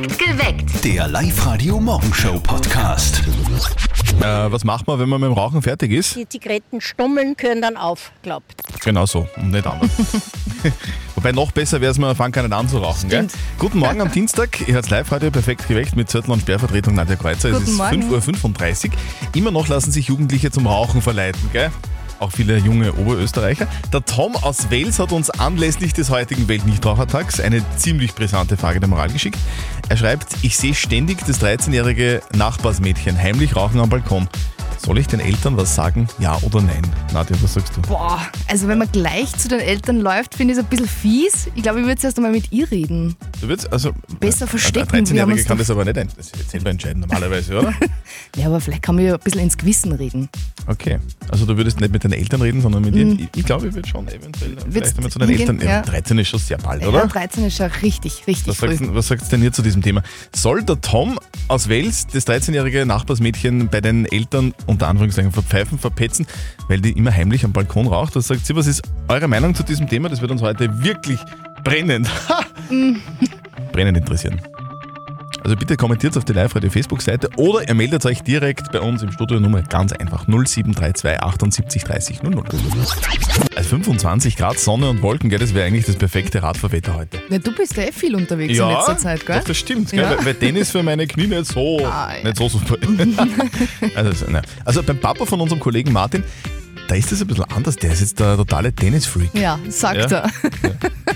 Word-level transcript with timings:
Perfekt 0.00 0.18
geweckt. 0.18 0.84
Der 0.84 1.08
Live-Radio-Morgenshow-Podcast. 1.08 3.22
Äh, 4.20 4.50
was 4.50 4.64
macht 4.64 4.86
man, 4.86 4.98
wenn 4.98 5.10
man 5.10 5.20
mit 5.20 5.28
dem 5.28 5.34
Rauchen 5.34 5.60
fertig 5.60 5.92
ist? 5.92 6.16
Die 6.16 6.26
Zigarettenstummeln 6.26 7.36
können 7.36 7.60
dann 7.60 7.76
aufklappt. 7.76 8.62
Genau 8.82 9.04
so 9.04 9.28
und 9.36 9.50
nicht 9.50 9.66
anders. 9.66 9.90
Wobei 11.14 11.32
noch 11.32 11.52
besser 11.52 11.82
wäre 11.82 11.92
es, 11.92 11.98
man 11.98 12.16
fangen 12.16 12.32
kann 12.32 12.50
an 12.50 12.68
zu 12.68 12.78
rauchen. 12.78 13.10
Gell? 13.10 13.26
Guten 13.58 13.78
Morgen 13.78 14.00
am 14.00 14.10
Dienstag. 14.10 14.66
Ihr 14.66 14.72
hört 14.74 14.88
Live-Radio 14.88 15.30
perfekt 15.30 15.68
geweckt 15.68 15.94
mit 15.96 16.08
Zettel 16.08 16.30
und 16.30 16.40
Sperrvertretung 16.40 16.94
Nadja 16.94 17.16
Kreuzer. 17.16 17.50
Guten 17.50 17.64
es 17.64 17.70
ist 17.70 17.76
Morgen. 17.76 18.10
5.35 18.10 18.86
Uhr. 18.86 18.92
Immer 19.34 19.50
noch 19.50 19.68
lassen 19.68 19.92
sich 19.92 20.08
Jugendliche 20.08 20.50
zum 20.50 20.66
Rauchen 20.66 21.02
verleiten. 21.02 21.50
Gell? 21.52 21.70
Auch 22.20 22.32
viele 22.32 22.58
junge 22.58 22.92
Oberösterreicher. 22.92 23.66
Der 23.94 24.04
Tom 24.04 24.36
aus 24.36 24.70
Wales 24.70 24.98
hat 24.98 25.10
uns 25.10 25.30
anlässlich 25.30 25.94
des 25.94 26.10
heutigen 26.10 26.48
Weltnichtrauchertags 26.48 27.40
eine 27.40 27.64
ziemlich 27.76 28.14
brisante 28.14 28.58
Frage 28.58 28.78
der 28.78 28.90
Moral 28.90 29.08
geschickt. 29.08 29.38
Er 29.90 29.96
schreibt, 29.96 30.36
ich 30.42 30.56
sehe 30.56 30.72
ständig 30.72 31.18
das 31.26 31.42
13-jährige 31.42 32.22
Nachbarsmädchen 32.36 33.18
heimlich 33.18 33.56
rauchen 33.56 33.80
am 33.80 33.90
Balkon. 33.90 34.28
Soll 34.78 34.98
ich 34.98 35.08
den 35.08 35.18
Eltern 35.18 35.56
was 35.56 35.74
sagen? 35.74 36.06
Ja 36.20 36.38
oder 36.42 36.62
nein? 36.62 36.82
Nadja, 37.12 37.34
was 37.42 37.54
sagst 37.54 37.76
du? 37.76 37.82
Boah, 37.82 38.20
also 38.46 38.68
wenn 38.68 38.78
man 38.78 38.90
gleich 38.92 39.36
zu 39.36 39.48
den 39.48 39.58
Eltern 39.58 39.98
läuft, 40.00 40.36
finde 40.36 40.52
ich 40.52 40.60
es 40.60 40.64
ein 40.64 40.70
bisschen 40.70 40.86
fies. 40.86 41.48
Ich 41.56 41.64
glaube, 41.64 41.80
ich 41.80 41.86
würde 41.86 42.00
zuerst 42.00 42.18
einmal 42.18 42.30
mit 42.30 42.52
ihr 42.52 42.70
reden. 42.70 43.16
Du 43.40 43.48
würdest 43.48 43.72
also 43.72 43.92
Besser 44.18 44.46
verstecken, 44.46 44.96
Ein 44.96 45.08
wir 45.10 45.22
haben 45.22 45.30
13-Jähriger 45.30 45.38
uns 45.38 45.44
kann 45.46 45.58
das 45.58 45.70
aber 45.70 45.84
nicht 45.84 45.96
ein, 45.98 46.08
selber 46.48 46.70
entscheiden 46.70 47.00
normalerweise, 47.00 47.58
oder? 47.58 47.72
Ja, 48.36 48.46
aber 48.46 48.60
vielleicht 48.60 48.82
kann 48.82 48.94
man 48.96 49.04
ja 49.04 49.14
ein 49.14 49.20
bisschen 49.20 49.40
ins 49.40 49.56
Gewissen 49.56 49.92
reden. 49.92 50.28
Okay. 50.66 50.98
Also 51.30 51.46
du 51.46 51.56
würdest 51.56 51.80
nicht 51.80 51.92
mit 51.92 52.04
deinen 52.04 52.12
Eltern 52.12 52.42
reden, 52.42 52.60
sondern 52.60 52.82
mit 52.84 52.94
ihr. 52.94 53.06
Ich, 53.12 53.28
ich 53.36 53.44
glaube, 53.44 53.68
ich 53.68 53.74
würde 53.74 53.88
schon 53.88 54.06
eventuell 54.08 54.56
vielleicht 54.70 54.96
einmal 54.96 55.10
zu 55.10 55.18
deinen 55.18 55.28
hingehen? 55.30 55.60
Eltern. 55.60 55.68
Ja, 55.68 55.76
Ja. 55.76 55.82
13 55.82 56.18
ist 56.18 56.28
schon 56.28 56.38
sehr 56.38 56.58
bald, 56.58 56.82
Ja, 56.82 56.88
oder? 56.88 57.06
13 57.06 57.44
ist 57.46 57.58
ja 57.58 57.66
richtig, 57.66 58.24
richtig 58.26 58.46
Was 58.48 58.56
früh. 58.58 58.68
sagst, 58.76 58.94
was 58.94 59.08
sagst 59.08 59.32
denn 59.32 59.42
ihr 59.42 59.52
zu 59.52 59.62
diesem 59.62 59.82
Thema? 59.82 60.02
Soll 60.34 60.62
der 60.62 60.80
Tom 60.80 61.18
aus 61.48 61.68
Wales 61.68 62.06
das 62.12 62.26
13-jährige 62.26 62.84
Nachbarsmädchen 62.86 63.68
bei 63.68 63.80
den 63.80 64.06
Eltern 64.06 64.54
unter 64.66 64.86
Anführungszeichen 64.88 65.32
verpfeifen, 65.32 65.78
verpetzen, 65.78 66.26
weil 66.68 66.80
die 66.80 66.92
immer 66.92 67.12
heimlich 67.12 67.44
am 67.44 67.52
Balkon 67.52 67.88
raucht? 67.88 68.14
Was 68.16 68.28
sagt 68.28 68.46
sie? 68.46 68.54
Was 68.54 68.66
ist 68.66 68.82
eure 69.08 69.26
Meinung 69.28 69.54
zu 69.54 69.62
diesem 69.64 69.88
Thema? 69.88 70.08
Das 70.08 70.20
wird 70.20 70.30
uns 70.30 70.42
heute 70.42 70.82
wirklich 70.84 71.18
brennend, 71.64 72.08
brennend 73.72 73.98
interessieren. 73.98 74.40
Also 75.42 75.56
bitte 75.56 75.76
kommentiert 75.78 76.16
auf 76.18 76.24
die 76.26 76.34
Live-Radio-Facebook-Seite 76.34 77.30
oder 77.36 77.66
ihr 77.66 77.74
meldet 77.74 78.04
euch 78.04 78.22
direkt 78.22 78.70
bei 78.72 78.80
uns 78.80 79.02
im 79.02 79.10
Studio 79.10 79.40
Nummer 79.40 79.62
ganz 79.62 79.90
einfach 79.92 80.26
0732 80.28 81.18
78 81.18 81.82
30 81.82 82.22
00. 82.22 82.44
Also 83.56 83.68
25 83.70 84.36
Grad 84.36 84.58
Sonne 84.58 84.90
und 84.90 85.00
Wolken, 85.00 85.30
gell, 85.30 85.38
das 85.38 85.54
wäre 85.54 85.66
eigentlich 85.66 85.86
das 85.86 85.96
perfekte 85.96 86.42
Radfahrwetter 86.42 86.94
heute. 86.94 87.18
Ja, 87.30 87.38
du 87.38 87.52
bist 87.54 87.74
ja 87.76 87.84
eh 87.84 87.92
viel 87.92 88.14
unterwegs 88.16 88.58
in 88.58 88.68
letzter 88.68 88.98
Zeit, 88.98 89.24
gell? 89.24 89.38
Doch, 89.38 89.44
das 89.46 89.56
stimmt, 89.56 89.90
gell? 89.90 90.00
Ja. 90.00 90.18
Weil, 90.18 90.26
weil 90.26 90.34
Tennis 90.34 90.70
für 90.72 90.82
meine 90.82 91.06
Knie 91.06 91.26
nicht 91.26 91.46
so, 91.46 91.78
Ah, 91.86 92.12
ja. 92.18 92.24
nicht 92.24 92.36
so 92.36 92.48
super. 92.50 92.76
also, 93.94 94.26
nein. 94.28 94.42
also 94.66 94.82
beim 94.82 94.98
Papa 94.98 95.24
von 95.24 95.40
unserem 95.40 95.60
Kollegen 95.60 95.90
Martin, 95.92 96.22
da 96.86 96.94
ist 96.96 97.10
das 97.12 97.22
ein 97.22 97.28
bisschen 97.28 97.44
anders. 97.44 97.76
Der 97.76 97.92
ist 97.92 98.00
jetzt 98.00 98.20
der 98.20 98.36
totale 98.36 98.74
Tennisfreak. 98.74 99.30
Ja, 99.34 99.58
sagt 99.68 100.10
Ja. 100.10 100.18
er. 100.18 100.30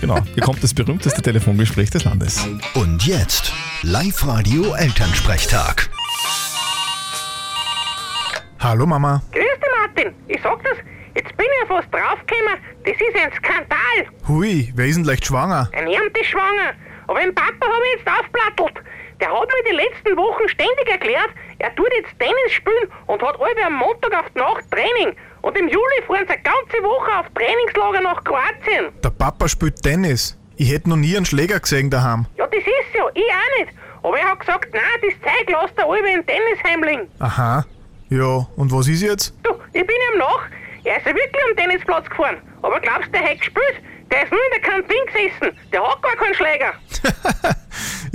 Genau. 0.01 0.19
Hier 0.35 0.43
kommt 0.43 0.63
das 0.63 0.75
berühmteste 0.75 1.23
Telefongespräch 1.23 1.91
des 1.91 2.05
Landes. 2.05 2.47
Und 2.75 3.07
jetzt 3.07 3.53
Live-Radio 3.83 4.75
Elternsprechtag. 4.75 5.89
Hallo 8.61 8.87
Mama. 8.87 9.23
Grüß 9.33 9.43
dich, 9.43 9.71
Martin. 9.81 10.15
Ich 10.29 10.41
sag 10.43 10.63
das, 10.65 10.79
jetzt 11.15 11.37
bin 11.37 11.47
ich 11.47 11.69
ja 11.69 11.77
fast 11.77 11.89
draufgekommen, 11.93 12.59
das 12.85 12.95
ist 12.95 13.23
ein 13.23 13.33
Skandal. 13.37 14.13
Hui, 14.27 14.73
wer 14.75 14.87
ist 14.87 14.97
denn 14.97 15.05
leicht 15.05 15.27
schwanger? 15.27 15.71
Ein 15.77 15.89
ist 15.89 16.27
schwanger. 16.27 16.73
Aber 17.07 17.21
den 17.21 17.35
Papa 17.35 17.67
habe 17.67 17.85
ich 17.95 18.01
jetzt 18.01 18.09
aufplattelt. 18.09 18.85
Der 19.21 19.29
hat 19.29 19.47
mir 19.49 19.71
die 19.71 19.77
letzten 19.77 20.17
Wochen 20.17 20.49
ständig 20.49 20.89
erklärt, 20.89 21.31
er 21.59 21.75
tut 21.75 21.89
jetzt 21.97 22.19
Tennis 22.19 22.53
spielen 22.53 22.89
und 23.07 23.23
hat 23.23 23.39
alle 23.41 23.67
am 23.67 23.75
Montag 23.75 24.13
auf 24.15 24.27
die 24.35 24.39
Nacht 24.39 24.65
Training. 24.71 25.15
Und 25.45 25.59
im 25.59 25.69
Juli 25.69 26.03
fahren 26.07 26.25
sie 26.27 26.33
eine 26.33 26.43
ganze 26.43 26.83
Woche 26.83 27.21
auf 27.21 27.27
Trainingslager 27.35 28.01
nach 28.01 28.25
Kroatien. 28.25 28.95
Der 29.05 29.11
Papa 29.11 29.47
spielt 29.47 29.83
Tennis. 29.83 30.39
Ich 30.57 30.73
hätte 30.73 30.89
noch 30.89 30.97
nie 30.97 31.15
einen 31.15 31.27
Schläger 31.27 31.61
gesehen 31.61 31.91
daheim. 31.91 32.25
Ja, 32.39 32.47
das 32.47 32.61
ist 32.61 32.95
ja, 32.95 33.05
ich 33.13 33.23
auch 33.25 33.59
nicht. 33.61 33.75
Aber 34.03 34.19
er 34.19 34.31
hat 34.31 34.41
gesagt, 34.41 34.73
nein, 34.73 34.83
das 35.03 35.13
Zeug 35.21 35.51
lasst 35.51 35.77
er 35.77 35.85
alle 35.85 36.15
in 36.15 36.25
Tennisheimling. 36.25 37.09
Aha. 37.19 37.67
Ja, 38.09 38.47
und 38.57 38.73
was 38.73 38.89
ist 38.89 39.03
jetzt? 39.03 39.35
Du, 39.43 39.51
ich 39.75 39.87
bin 39.87 39.97
ihm 40.13 40.19
nach. 40.19 40.49
Er 40.83 40.97
ist 40.97 41.07
ja 41.07 41.15
wirklich 41.15 41.43
am 41.51 41.57
Tennisplatz 41.57 42.09
gefahren. 42.09 42.39
Aber 42.63 42.81
glaubst 42.81 43.09
du, 43.09 43.13
der 43.13 43.25
hat 43.29 43.39
gespielt? 43.39 43.83
Der 44.11 44.23
ist 44.23 44.31
nur 44.31 44.41
in 44.41 44.63
der 44.63 44.71
Kantine 44.71 45.05
gesessen. 45.07 45.59
Der 45.71 45.83
hat 45.87 46.01
gar 46.01 46.17
keinen 46.17 46.35
Schläger. 46.35 46.73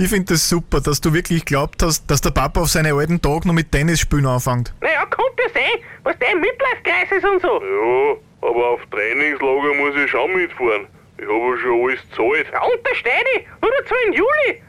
Ich 0.00 0.08
finde 0.08 0.32
das 0.32 0.48
super, 0.48 0.80
dass 0.80 1.02
du 1.02 1.12
wirklich 1.12 1.44
glaubt 1.44 1.82
hast, 1.82 2.10
dass 2.10 2.22
der 2.22 2.30
Papa 2.30 2.62
auf 2.62 2.70
seine 2.70 2.94
alten 2.94 3.20
Tage 3.20 3.46
noch 3.46 3.52
mit 3.52 3.70
Tennis 3.70 4.00
spielen 4.00 4.24
anfängt. 4.24 4.72
Naja, 4.80 5.04
ja 5.38 5.48
sehen, 5.52 5.84
was 6.04 6.18
der 6.18 6.32
im 6.32 6.40
Midlife-Kreis 6.40 7.10
ist 7.10 7.24
und 7.24 7.42
so. 7.42 7.62
Ja, 7.62 8.48
aber 8.48 8.68
auf 8.70 8.80
Trainingslager 8.90 9.74
muss 9.74 9.94
ich 9.96 10.10
schon 10.10 10.32
mitfahren. 10.34 10.86
Ich 11.18 11.26
habe 11.26 11.50
ja 11.50 11.56
schon 11.58 11.82
alles 11.84 12.00
gezahlt. 12.08 12.46
Ja, 12.52 12.62
untersteh 12.62 13.24
dich. 13.34 13.46
Nur 13.60 13.70
dazu 13.78 13.94
im 14.06 14.12
Juli. 14.14 14.62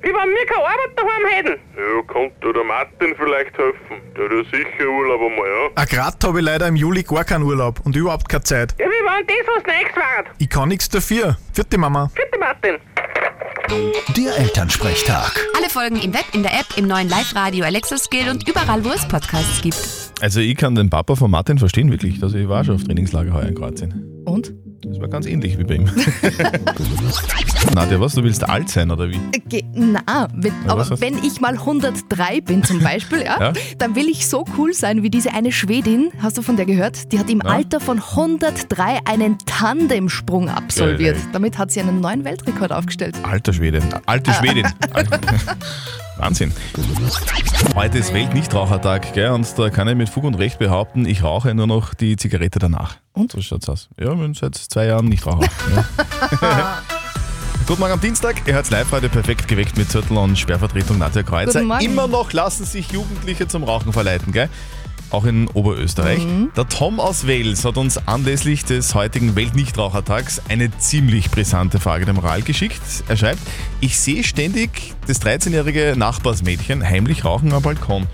Wie 0.00 0.14
wenn 0.14 0.30
wir 0.30 0.46
keine 0.46 0.64
Arbeit 0.64 0.96
daheim 0.96 1.26
hätten. 1.26 1.60
Ja, 1.76 2.02
kommt 2.06 2.32
da 2.40 2.52
der 2.52 2.64
Martin 2.64 3.16
vielleicht 3.16 3.58
helfen? 3.58 4.00
Der 4.16 4.24
hat 4.24 4.32
ja 4.32 4.44
sicher 4.44 4.88
Urlaub 4.88 5.20
einmal, 5.20 5.48
ja? 5.48 5.70
Ah, 5.74 5.84
grad 5.84 6.22
habe 6.22 6.38
ich 6.38 6.44
leider 6.44 6.68
im 6.68 6.76
Juli 6.76 7.02
gar 7.02 7.24
keinen 7.24 7.42
Urlaub 7.42 7.80
und 7.84 7.96
überhaupt 7.96 8.28
keine 8.28 8.44
Zeit. 8.44 8.74
Ja, 8.78 8.86
wie 8.86 8.90
wenn 8.90 9.26
das 9.26 9.36
was 9.56 9.62
Neues 9.64 9.96
war. 9.96 10.24
Ich 10.38 10.48
kann 10.48 10.68
nichts 10.68 10.88
dafür. 10.88 11.36
Vierte 11.52 11.78
Mama. 11.78 12.10
Bitte, 12.14 12.38
Martin. 12.38 12.78
Der 14.16 14.36
Elternsprechtag. 14.38 15.32
Alle 15.56 15.68
Folgen 15.68 16.00
im 16.00 16.14
Web, 16.14 16.24
in 16.32 16.42
der 16.42 16.52
App, 16.52 16.66
im 16.76 16.86
neuen 16.86 17.08
Live-Radio 17.08 17.64
Alexa 17.64 17.98
Skill 17.98 18.30
und 18.30 18.48
überall, 18.48 18.84
wo 18.84 18.90
es 18.90 19.06
Podcasts 19.06 19.60
gibt. 19.60 20.07
Also 20.20 20.40
ich 20.40 20.56
kann 20.56 20.74
den 20.74 20.90
Papa 20.90 21.14
von 21.14 21.30
Martin 21.30 21.58
verstehen, 21.58 21.90
wirklich. 21.90 22.22
Also 22.22 22.36
ich 22.38 22.48
war 22.48 22.64
schon 22.64 22.74
auf 22.76 22.84
Trainingslager 22.84 23.32
heuer 23.32 23.46
in 23.46 23.54
Kroatien. 23.54 24.22
Und? 24.24 24.52
Das 24.82 25.00
war 25.00 25.08
ganz 25.08 25.26
ähnlich 25.26 25.58
wie 25.58 25.64
bei 25.64 25.74
ihm. 25.74 25.84
Nadja, 27.74 28.00
was? 28.00 28.14
Du 28.14 28.22
willst 28.22 28.48
alt 28.48 28.68
sein, 28.68 28.90
oder 28.90 29.08
wie? 29.10 29.18
Ge 29.48 29.64
na, 29.74 30.28
wenn, 30.34 30.52
aber 30.66 30.80
was 30.80 30.90
hast- 30.90 31.00
wenn 31.00 31.18
ich 31.24 31.40
mal 31.40 31.54
103 31.54 32.40
bin 32.40 32.62
zum 32.62 32.80
Beispiel, 32.80 33.22
ja, 33.22 33.38
Ja. 33.40 33.52
dann 33.78 33.96
will 33.96 34.06
ich 34.08 34.26
so 34.28 34.44
cool 34.56 34.72
sein 34.72 35.02
wie 35.02 35.10
diese 35.10 35.32
eine 35.34 35.50
Schwedin, 35.52 36.10
hast 36.20 36.38
du 36.38 36.42
von 36.42 36.56
der 36.56 36.66
gehört? 36.66 37.12
Die 37.12 37.18
hat 37.18 37.28
im 37.28 37.40
Ja. 37.44 37.50
Alter 37.50 37.80
von 37.80 37.98
103 38.00 39.00
einen 39.04 39.38
Tandemsprung 39.46 40.48
absolviert. 40.48 41.16
Geil. 41.16 41.26
Damit 41.32 41.58
hat 41.58 41.70
sie 41.72 41.80
einen 41.80 42.00
neuen 42.00 42.24
Weltrekord 42.24 42.72
aufgestellt. 42.72 43.16
Alter 43.24 43.52
Schwede. 43.52 43.80
Alte 44.06 44.32
Schwedin. 44.32 44.66
Wahnsinn. 46.18 46.52
Heute 47.76 47.98
ist 47.98 48.12
Weltnichtrauchertag, 48.12 49.12
gell? 49.14 49.30
Und 49.30 49.46
da 49.56 49.70
kann 49.70 49.86
ich 49.86 49.94
mit 49.94 50.08
Fug 50.08 50.24
und 50.24 50.34
Recht 50.34 50.58
behaupten, 50.58 51.06
ich 51.06 51.22
rauche 51.22 51.54
nur 51.54 51.66
noch 51.68 51.94
die 51.94 52.16
Zigarette 52.16 52.58
danach. 52.58 52.96
Und? 53.12 53.32
So 53.32 53.40
schaut's 53.40 53.68
aus. 53.68 53.88
Ja, 54.00 54.12
ich 54.12 54.18
bin 54.18 54.34
seit 54.34 54.56
zwei 54.56 54.86
Jahren 54.86 55.06
Nichtraucher. 55.06 55.48
ja. 56.42 56.82
Guten 57.68 57.80
Morgen 57.80 57.92
am 57.92 58.00
Dienstag. 58.00 58.46
Ihr 58.46 58.54
hört 58.54 58.70
live 58.70 58.90
heute 58.90 59.08
perfekt 59.08 59.46
geweckt 59.46 59.76
mit 59.76 59.90
Zettel 59.90 60.16
und 60.16 60.38
Sperrvertretung 60.38 60.98
Nadja 60.98 61.22
Kreuzer. 61.22 61.60
Immer 61.60 62.08
noch 62.08 62.32
lassen 62.32 62.64
sich 62.64 62.90
Jugendliche 62.90 63.46
zum 63.46 63.62
Rauchen 63.62 63.92
verleiten, 63.92 64.32
gell? 64.32 64.48
Auch 65.10 65.24
in 65.24 65.48
Oberösterreich. 65.48 66.24
Mhm. 66.24 66.50
Der 66.56 66.68
Tom 66.68 67.00
aus 67.00 67.26
Wales 67.26 67.64
hat 67.64 67.78
uns 67.78 67.96
anlässlich 68.06 68.64
des 68.64 68.94
heutigen 68.94 69.36
Weltnichtrauchertags 69.36 70.42
eine 70.48 70.76
ziemlich 70.78 71.30
brisante 71.30 71.80
Frage 71.80 72.04
der 72.04 72.14
Moral 72.14 72.42
geschickt. 72.42 72.82
Er 73.08 73.16
schreibt, 73.16 73.40
ich 73.80 73.98
sehe 73.98 74.22
ständig 74.22 74.94
das 75.06 75.22
13-jährige 75.22 75.94
Nachbarsmädchen 75.96 76.86
heimlich 76.86 77.24
rauchen 77.24 77.52
am 77.52 77.62
Balkon. 77.62 78.06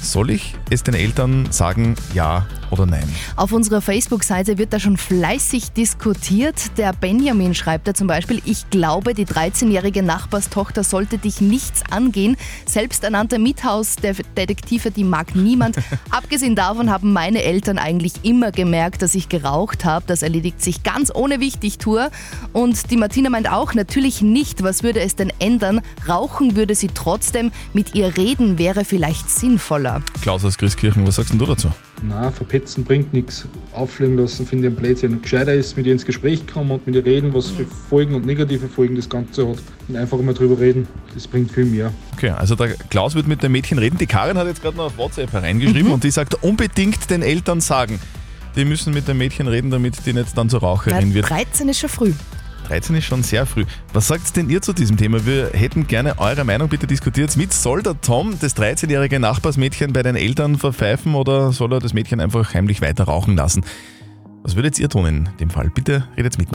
Soll 0.00 0.30
ich 0.30 0.54
es 0.70 0.82
den 0.82 0.94
Eltern 0.94 1.52
sagen, 1.52 1.94
ja 2.12 2.46
oder 2.72 2.86
nein? 2.86 3.04
Auf 3.36 3.52
unserer 3.52 3.80
Facebook-Seite 3.80 4.58
wird 4.58 4.72
da 4.72 4.80
schon 4.80 4.96
fleißig 4.96 5.72
diskutiert. 5.72 6.78
Der 6.78 6.92
Benjamin 6.92 7.54
schreibt 7.54 7.86
da 7.86 7.94
zum 7.94 8.06
Beispiel, 8.06 8.40
ich 8.44 8.68
glaube, 8.70 9.14
die 9.14 9.26
13-jährige 9.26 10.02
Nachbarstochter 10.02 10.82
sollte 10.82 11.18
dich 11.18 11.40
nichts 11.40 11.82
angehen. 11.90 12.36
Selbsternannter 12.66 13.38
Miethausdetektive, 13.38 14.90
die 14.90 15.04
mag 15.04 15.36
niemand. 15.36 15.76
Abgesehen 16.10 16.56
davon 16.56 16.90
haben 16.90 17.12
meine 17.12 17.42
Eltern 17.42 17.78
eigentlich 17.78 18.14
immer 18.22 18.50
gemerkt, 18.52 19.02
dass 19.02 19.14
ich 19.14 19.28
geraucht 19.28 19.84
habe. 19.84 20.06
Das 20.06 20.22
erledigt 20.22 20.62
sich 20.62 20.82
ganz 20.82 21.14
ohne 21.14 21.40
Wichtigtour. 21.40 22.10
Und 22.52 22.90
die 22.90 22.96
Martina 22.96 23.28
meint 23.28 23.50
auch, 23.50 23.74
natürlich 23.74 24.22
nicht. 24.22 24.62
Was 24.62 24.82
würde 24.82 25.00
es 25.00 25.14
denn 25.14 25.32
ändern? 25.38 25.82
Rauchen 26.08 26.56
würde 26.56 26.74
sie 26.74 26.88
trotzdem. 26.88 27.52
Mit 27.74 27.94
ihr 27.94 28.16
reden 28.16 28.58
wäre 28.58 28.84
vielleicht 28.86 29.28
sinnvoller. 29.28 30.00
Klaus 30.22 30.44
aus 30.44 30.56
Christkirchen, 30.56 31.06
was 31.06 31.16
sagst 31.16 31.34
du 31.34 31.44
dazu? 31.44 31.70
Nein, 32.02 32.32
verpetzen 32.32 32.84
bringt 32.84 33.12
nichts. 33.12 33.46
Auffliegen 33.72 34.18
lassen 34.18 34.46
finde 34.46 34.68
ich 34.68 34.74
ein 34.74 34.76
Blödsinn. 34.76 35.22
Gescheiter 35.22 35.54
ist, 35.54 35.76
mit 35.76 35.86
ihr 35.86 35.92
ins 35.92 36.04
Gespräch 36.04 36.46
kommen 36.46 36.72
und 36.72 36.86
mit 36.86 36.96
ihr 36.96 37.04
reden, 37.04 37.32
was 37.32 37.50
für 37.50 37.64
Folgen 37.64 38.14
und 38.14 38.26
negative 38.26 38.68
Folgen 38.68 38.96
das 38.96 39.08
Ganze 39.08 39.48
hat. 39.48 39.58
Und 39.88 39.96
einfach 39.96 40.18
mal 40.18 40.34
drüber 40.34 40.58
reden. 40.58 40.88
Das 41.14 41.26
bringt 41.26 41.52
viel 41.52 41.64
mehr. 41.64 41.92
Okay, 42.14 42.30
also 42.30 42.54
der 42.56 42.70
Klaus 42.90 43.14
wird 43.14 43.28
mit 43.28 43.42
dem 43.42 43.52
Mädchen 43.52 43.78
reden. 43.78 43.98
Die 43.98 44.06
Karin 44.06 44.36
hat 44.36 44.46
jetzt 44.46 44.62
gerade 44.62 44.76
noch 44.76 44.86
auf 44.86 44.98
WhatsApp 44.98 45.32
hereingeschrieben 45.32 45.92
und 45.92 46.02
die 46.02 46.10
sagt, 46.10 46.42
unbedingt 46.42 47.08
den 47.08 47.22
Eltern 47.22 47.60
sagen. 47.60 48.00
Die 48.56 48.64
müssen 48.64 48.92
mit 48.92 49.08
dem 49.08 49.18
Mädchen 49.18 49.46
reden, 49.46 49.70
damit 49.70 50.04
die 50.04 50.12
nicht 50.12 50.36
dann 50.36 50.50
zur 50.50 50.60
Raucherin 50.60 51.14
wird. 51.14 51.30
13 51.30 51.68
ist 51.68 51.80
schon 51.80 51.88
früh. 51.88 52.12
13 52.68 52.96
ist 52.96 53.04
schon 53.04 53.22
sehr 53.22 53.46
früh. 53.46 53.64
Was 53.92 54.08
sagt 54.08 54.36
denn 54.36 54.48
ihr 54.48 54.62
zu 54.62 54.72
diesem 54.72 54.96
Thema? 54.96 55.24
Wir 55.26 55.50
hätten 55.52 55.86
gerne 55.86 56.18
eure 56.18 56.44
Meinung, 56.44 56.68
bitte 56.68 56.86
diskutiert 56.86 57.36
mit. 57.36 57.52
Soll 57.52 57.82
der 57.82 58.00
Tom 58.00 58.38
das 58.40 58.56
13-jährige 58.56 59.20
Nachbarsmädchen 59.20 59.92
bei 59.92 60.02
den 60.02 60.16
Eltern 60.16 60.58
verpfeifen 60.58 61.14
oder 61.14 61.52
soll 61.52 61.72
er 61.72 61.80
das 61.80 61.94
Mädchen 61.94 62.20
einfach 62.20 62.54
heimlich 62.54 62.80
weiter 62.80 63.04
rauchen 63.04 63.36
lassen? 63.36 63.64
Was 64.44 64.56
würdet 64.56 64.76
ihr 64.80 64.88
tun 64.88 65.06
in 65.06 65.28
dem 65.38 65.50
Fall? 65.50 65.70
Bitte 65.70 66.08
redet 66.16 66.36
mit. 66.36 66.48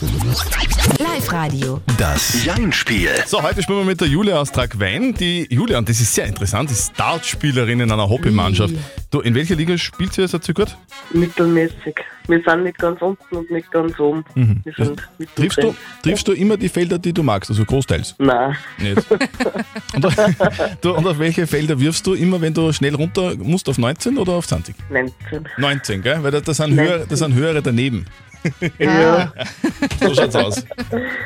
Live-Radio. 0.98 1.80
Das 1.96 2.44
Jein-Spiel. 2.44 3.10
So, 3.26 3.42
heute 3.42 3.62
spielen 3.62 3.78
wir 3.78 3.84
mit 3.86 4.00
der 4.02 4.08
Julia 4.08 4.38
aus 4.38 4.52
Tragwein. 4.52 5.14
Die 5.14 5.46
Julia, 5.48 5.78
und 5.78 5.88
das 5.88 5.98
ist 5.98 6.14
sehr 6.14 6.26
interessant, 6.26 6.70
ist 6.70 6.92
Dartspielerin 6.98 7.80
in 7.80 7.90
einer 7.90 8.10
Hobbymannschaft. 8.10 8.74
Du, 9.10 9.20
in 9.20 9.34
welcher 9.34 9.54
Liga 9.54 9.78
spielt 9.78 10.12
sie 10.12 10.20
jetzt 10.20 10.54
gut? 10.54 10.76
Mittelmäßig. 11.14 11.96
Wir 12.28 12.42
sind 12.46 12.62
nicht 12.64 12.78
ganz 12.78 13.00
unten 13.00 13.36
und 13.36 13.50
nicht 13.50 13.70
ganz 13.72 13.98
oben. 13.98 14.22
Mhm. 14.34 14.60
Wir 14.64 14.72
sind 14.84 15.02
Triffst 15.34 15.62
du, 15.62 15.74
triffst 16.02 16.28
du 16.28 16.32
immer 16.32 16.56
die 16.56 16.68
Felder, 16.68 16.98
die 16.98 17.12
du 17.12 17.22
magst, 17.22 17.50
also 17.50 17.64
großteils? 17.64 18.14
Nein. 18.18 18.54
Nicht. 18.78 19.02
Und, 19.94 20.06
auf- 20.06 20.14
du, 20.82 20.94
und 20.94 21.06
auf 21.06 21.18
welche 21.18 21.46
Felder 21.46 21.80
wirfst 21.80 22.06
du 22.06 22.12
immer, 22.14 22.40
wenn 22.40 22.52
du 22.54 22.70
schnell 22.72 22.94
runter 22.94 23.34
musst, 23.38 23.68
auf 23.68 23.78
19 23.78 24.18
oder 24.18 24.32
auf 24.32 24.46
20? 24.46 24.74
19. 24.90 25.12
19, 25.56 26.02
gell? 26.02 26.22
Weil 26.22 26.30
da, 26.30 26.54
sind, 26.54 26.78
höhere, 26.78 27.06
da 27.08 27.16
sind 27.16 27.34
höhere 27.34 27.62
daneben. 27.62 28.04
Ja. 28.78 29.32
So 30.00 30.14
schaut's 30.14 30.34
aus. 30.34 30.64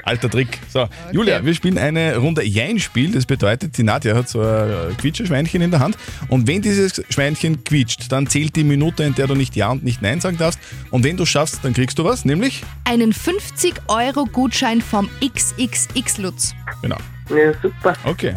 Alter 0.04 0.30
Trick. 0.30 0.58
So, 0.68 0.88
Julia, 1.12 1.44
wir 1.44 1.54
spielen 1.54 1.78
eine 1.78 2.16
Runde 2.16 2.42
Jein-Spiel. 2.42 3.12
Das 3.12 3.26
bedeutet, 3.26 3.76
die 3.76 3.82
Nadja 3.82 4.14
hat 4.14 4.28
so 4.28 4.40
ein 4.40 4.96
Quietscherschweinchen 4.98 5.62
in 5.62 5.70
der 5.70 5.80
Hand. 5.80 5.96
Und 6.28 6.46
wenn 6.46 6.62
dieses 6.62 7.02
Schweinchen 7.10 7.64
quietscht, 7.64 8.10
dann 8.10 8.26
zählt 8.26 8.56
die 8.56 8.64
Minute, 8.64 9.04
in 9.04 9.14
der 9.14 9.26
du 9.26 9.34
nicht 9.34 9.56
Ja 9.56 9.70
und 9.70 9.84
nicht 9.84 10.02
Nein 10.02 10.20
sagen 10.20 10.38
darfst. 10.38 10.58
Und 10.90 11.04
wenn 11.04 11.16
du 11.16 11.26
schaffst, 11.26 11.60
dann 11.62 11.74
kriegst 11.74 11.98
du 11.98 12.04
was, 12.04 12.24
nämlich? 12.24 12.62
Einen 12.84 13.12
50-Euro-Gutschein 13.12 14.80
vom 14.80 15.08
XXX 15.24 16.18
Lutz. 16.18 16.54
Genau. 16.80 16.96
Ja, 17.30 17.52
super. 17.62 17.94
Okay. 18.04 18.34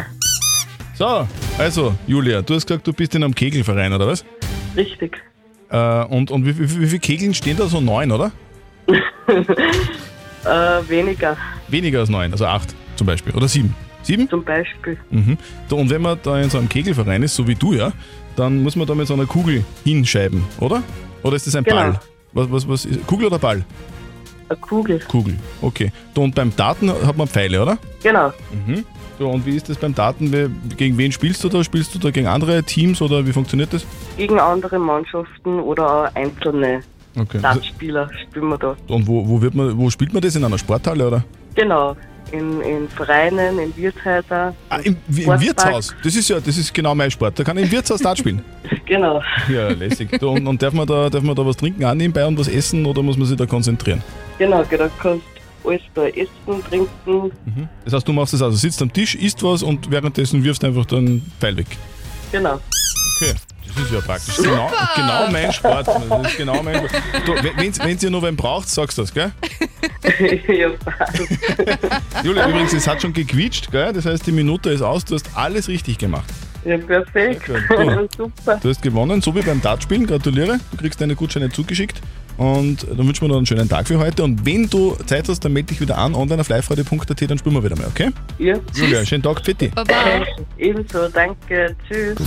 So, 0.94 1.28
also, 1.58 1.94
Julia, 2.08 2.42
du 2.42 2.56
hast 2.56 2.68
gesagt, 2.68 2.88
du 2.88 2.94
bist 2.94 3.16
in 3.16 3.24
einem 3.24 3.36
Kegelverein, 3.36 3.92
oder 3.92 4.08
was? 4.08 4.24
Richtig. 4.78 5.22
Äh, 5.70 6.04
und 6.06 6.32
und 6.32 6.46
wie, 6.46 6.58
wie, 6.58 6.82
wie 6.82 6.88
viele 6.88 7.00
Kegeln 7.00 7.34
stehen 7.34 7.58
da? 7.58 7.68
So 7.68 7.82
neun, 7.82 8.12
oder? 8.12 8.32
Äh, 10.46 10.88
weniger 10.88 11.36
Weniger 11.70 12.02
als 12.02 12.10
neun, 12.10 12.32
also 12.32 12.46
acht 12.46 12.76
zum 12.98 13.08
Beispiel. 13.08 13.34
Oder 13.34 13.48
sieben. 13.48 13.74
Sieben? 14.04 14.30
zum 14.30 14.44
Beispiel. 14.44 14.96
Mhm. 15.10 15.38
Und 15.72 15.90
wenn 15.90 16.04
man 16.04 16.20
da 16.22 16.40
in 16.40 16.52
so 16.52 16.60
einem 16.60 16.70
Kegelverein 16.70 17.24
ist, 17.24 17.34
so 17.36 17.48
wie 17.48 17.56
du 17.56 17.74
ja, 17.74 17.92
dann 18.36 18.62
muss 18.62 18.76
man 18.76 18.86
da 18.86 18.94
mit 18.94 19.08
so 19.08 19.16
einer 19.16 19.26
Kugel 19.26 19.64
hinscheiben, 19.84 20.44
oder? 20.60 20.84
Oder 21.24 21.36
ist 21.36 21.48
das 21.48 21.56
ein 21.56 21.64
Genau. 21.64 21.78
Ball? 21.78 22.00
Was, 22.34 22.52
was, 22.52 22.68
was 22.70 22.86
ist, 22.86 23.08
Kugel 23.08 23.26
oder 23.26 23.40
Ball? 23.40 23.66
Eine 24.48 24.60
Kugel. 24.60 25.00
Kugel, 25.08 25.36
okay. 25.64 25.92
Und 26.16 26.36
beim 26.36 26.56
Daten 26.56 26.92
hat 26.92 27.18
man 27.18 27.28
Pfeile, 27.28 27.64
oder? 27.64 27.80
Genau. 28.04 28.32
Mhm. 28.68 28.86
So, 29.18 29.30
und 29.30 29.46
wie 29.48 29.56
ist 29.56 29.68
das 29.70 29.78
beim 29.78 29.96
Daten? 29.96 30.30
Gegen 30.78 30.98
wen 31.00 31.12
spielst 31.12 31.44
du 31.44 31.50
da? 31.50 31.64
Spielst 31.64 31.96
du 31.96 32.00
da 32.00 32.12
gegen 32.12 32.28
andere 32.28 32.62
Teams 32.62 33.02
oder 33.02 33.26
wie 33.26 33.34
funktioniert 33.34 33.74
das? 33.74 33.84
Gegen 34.18 34.40
andere 34.40 34.78
Mannschaften 34.78 35.60
oder 35.60 36.12
einzelne 36.16 36.82
Okay. 37.18 37.40
Dartspieler 37.42 38.10
spielen 38.22 38.50
wir 38.50 38.58
da. 38.58 38.76
Und 38.88 39.08
wo, 39.08 39.28
wo, 39.28 39.42
wird 39.42 39.56
man, 39.56 39.78
wo 39.78 39.90
spielt 39.90 40.14
man 40.14 40.22
das? 40.22 40.36
In 40.36 40.44
einer 40.44 40.58
Sporthalle, 40.58 41.08
oder? 41.08 41.24
Genau. 41.56 41.96
In, 42.32 42.60
in 42.62 42.90
Vereinen, 42.90 43.60
in 43.60 43.76
Wirtshäusern. 43.78 44.54
Ah, 44.70 44.78
im, 44.78 44.98
im. 45.08 45.40
Wirtshaus. 45.40 45.96
Das 46.04 46.16
ist 46.16 46.28
ja, 46.28 46.40
das 46.40 46.58
ist 46.58 46.74
genau 46.74 46.94
mein 46.96 47.12
Sport. 47.12 47.40
Da 47.40 47.44
kann 47.44 47.58
ich 47.58 47.66
im 47.66 47.72
Wirtshaus 47.72 48.02
Dart 48.02 48.18
spielen. 48.18 48.42
Genau. 48.86 49.22
Ja, 49.50 49.70
lässig. 49.70 50.22
Und, 50.22 50.46
und 50.46 50.62
darf, 50.62 50.74
man 50.74 50.86
da, 50.86 51.10
darf 51.10 51.24
man 51.24 51.36
da 51.36 51.44
was 51.44 51.58
trinken 51.58 51.84
auch 51.86 51.94
nebenbei 51.96 52.24
und 52.26 52.38
was 52.38 52.48
essen 52.48 52.86
oder 52.86 53.02
muss 53.02 53.18
man 53.18 53.26
sich 53.26 53.36
da 53.36 53.48
konzentrieren? 53.48 54.04
Genau, 54.38 54.64
da 54.64 54.90
kannst 55.02 55.26
du 55.64 55.70
alles 55.70 55.82
da 55.96 56.06
essen, 56.06 56.64
trinken. 56.70 57.32
Das 57.84 57.94
heißt, 57.94 58.08
du 58.08 58.14
machst 58.14 58.34
das 58.34 58.44
also, 58.44 58.56
sitzt 58.56 58.82
am 58.84 58.94
Tisch, 58.94 59.16
isst 59.16 59.42
was 59.42 59.64
und 59.64 59.90
währenddessen 59.90 60.44
wirfst 60.44 60.62
du 60.62 60.68
einfach 60.68 60.86
den 60.86 61.24
Pfeil 61.40 61.58
weg. 61.58 61.68
Genau. 62.32 62.60
Okay. 63.18 63.34
Das 63.76 63.86
ist 63.86 63.92
ja 63.92 64.02
praktisch. 64.02 64.38
Genau, 64.38 64.72
genau 64.96 65.32
mein 65.32 65.52
Sport. 65.52 65.88
Das 65.88 66.28
ist 66.32 66.38
genau 66.38 66.64
mein 66.64 66.76
Sport. 66.76 67.04
Du, 67.26 68.06
ihr 68.06 68.10
noch 68.10 68.24
wen 68.24 68.36
braucht, 68.36 68.70
sagst 68.70 68.98
du 68.98 69.02
das, 69.02 69.14
gell? 69.14 69.32
ja, 70.48 70.70
Julia, 72.24 72.48
übrigens, 72.48 72.74
es 72.74 72.88
hat 72.88 73.02
schon 73.02 73.12
gequietscht, 73.12 73.72
gell? 73.72 73.92
Das 73.92 74.06
heißt, 74.06 74.26
die 74.28 74.32
Minute 74.32 74.70
ist 74.70 74.82
aus, 74.82 75.04
du 75.04 75.16
hast 75.16 75.30
alles 75.36 75.68
richtig 75.68 75.98
gemacht. 75.98 76.26
ja, 76.64 76.78
perfekt. 76.78 77.46
Gut. 77.46 77.58
Super. 78.18 78.60
Du 78.62 78.70
hast 78.70 78.82
gewonnen, 78.82 79.22
so 79.22 79.36
wie 79.36 79.42
beim 79.42 79.62
Dartspielen. 79.62 80.08
Gratuliere. 80.08 80.60
Du 80.72 80.78
kriegst 80.78 81.02
deine 81.02 81.16
Gutscheine 81.16 81.50
zugeschickt. 81.50 82.02
Und 82.38 82.86
dann 82.90 83.08
wünschen 83.08 83.22
wir 83.22 83.30
dir 83.30 83.38
einen 83.38 83.46
schönen 83.46 83.70
Tag 83.70 83.88
für 83.88 83.98
heute. 83.98 84.24
Und 84.24 84.46
wenn 84.46 84.70
du 84.70 84.96
Zeit 85.06 85.30
hast, 85.30 85.40
dann 85.46 85.54
melde 85.54 85.68
dich 85.68 85.82
wieder 85.82 85.98
an, 85.98 86.16
online 86.16 86.42
auf 86.42 86.50
liveradio.at, 86.50 87.30
dann 87.30 87.38
spielen 87.38 87.56
wir 87.56 87.64
wieder 87.64 87.78
mal, 87.78 87.88
okay? 87.88 88.12
Ja. 88.40 88.56
Julia, 88.74 89.06
schönen 89.06 89.24
Tag, 89.24 89.44
Fitti. 89.44 89.72
Ebenso, 90.58 91.08
danke. 91.08 91.76
Tschüss. 91.88 92.18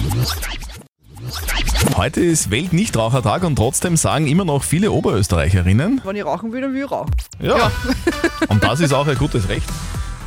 Heute 1.96 2.20
ist 2.20 2.50
Weltnichtrauchertag 2.50 3.44
und 3.44 3.56
trotzdem 3.56 3.96
sagen 3.96 4.26
immer 4.26 4.44
noch 4.44 4.62
viele 4.62 4.92
Oberösterreicherinnen, 4.92 6.00
Wenn 6.04 6.16
ich 6.16 6.24
rauchen 6.24 6.52
will, 6.52 6.60
dann 6.60 6.72
will 6.74 6.84
ich 6.84 6.90
rauchen. 6.90 7.10
ja. 7.40 7.70
Und 8.48 8.62
das 8.64 8.80
ist 8.80 8.92
auch 8.94 9.06
ein 9.06 9.16
gutes 9.16 9.48
Recht. 9.48 9.68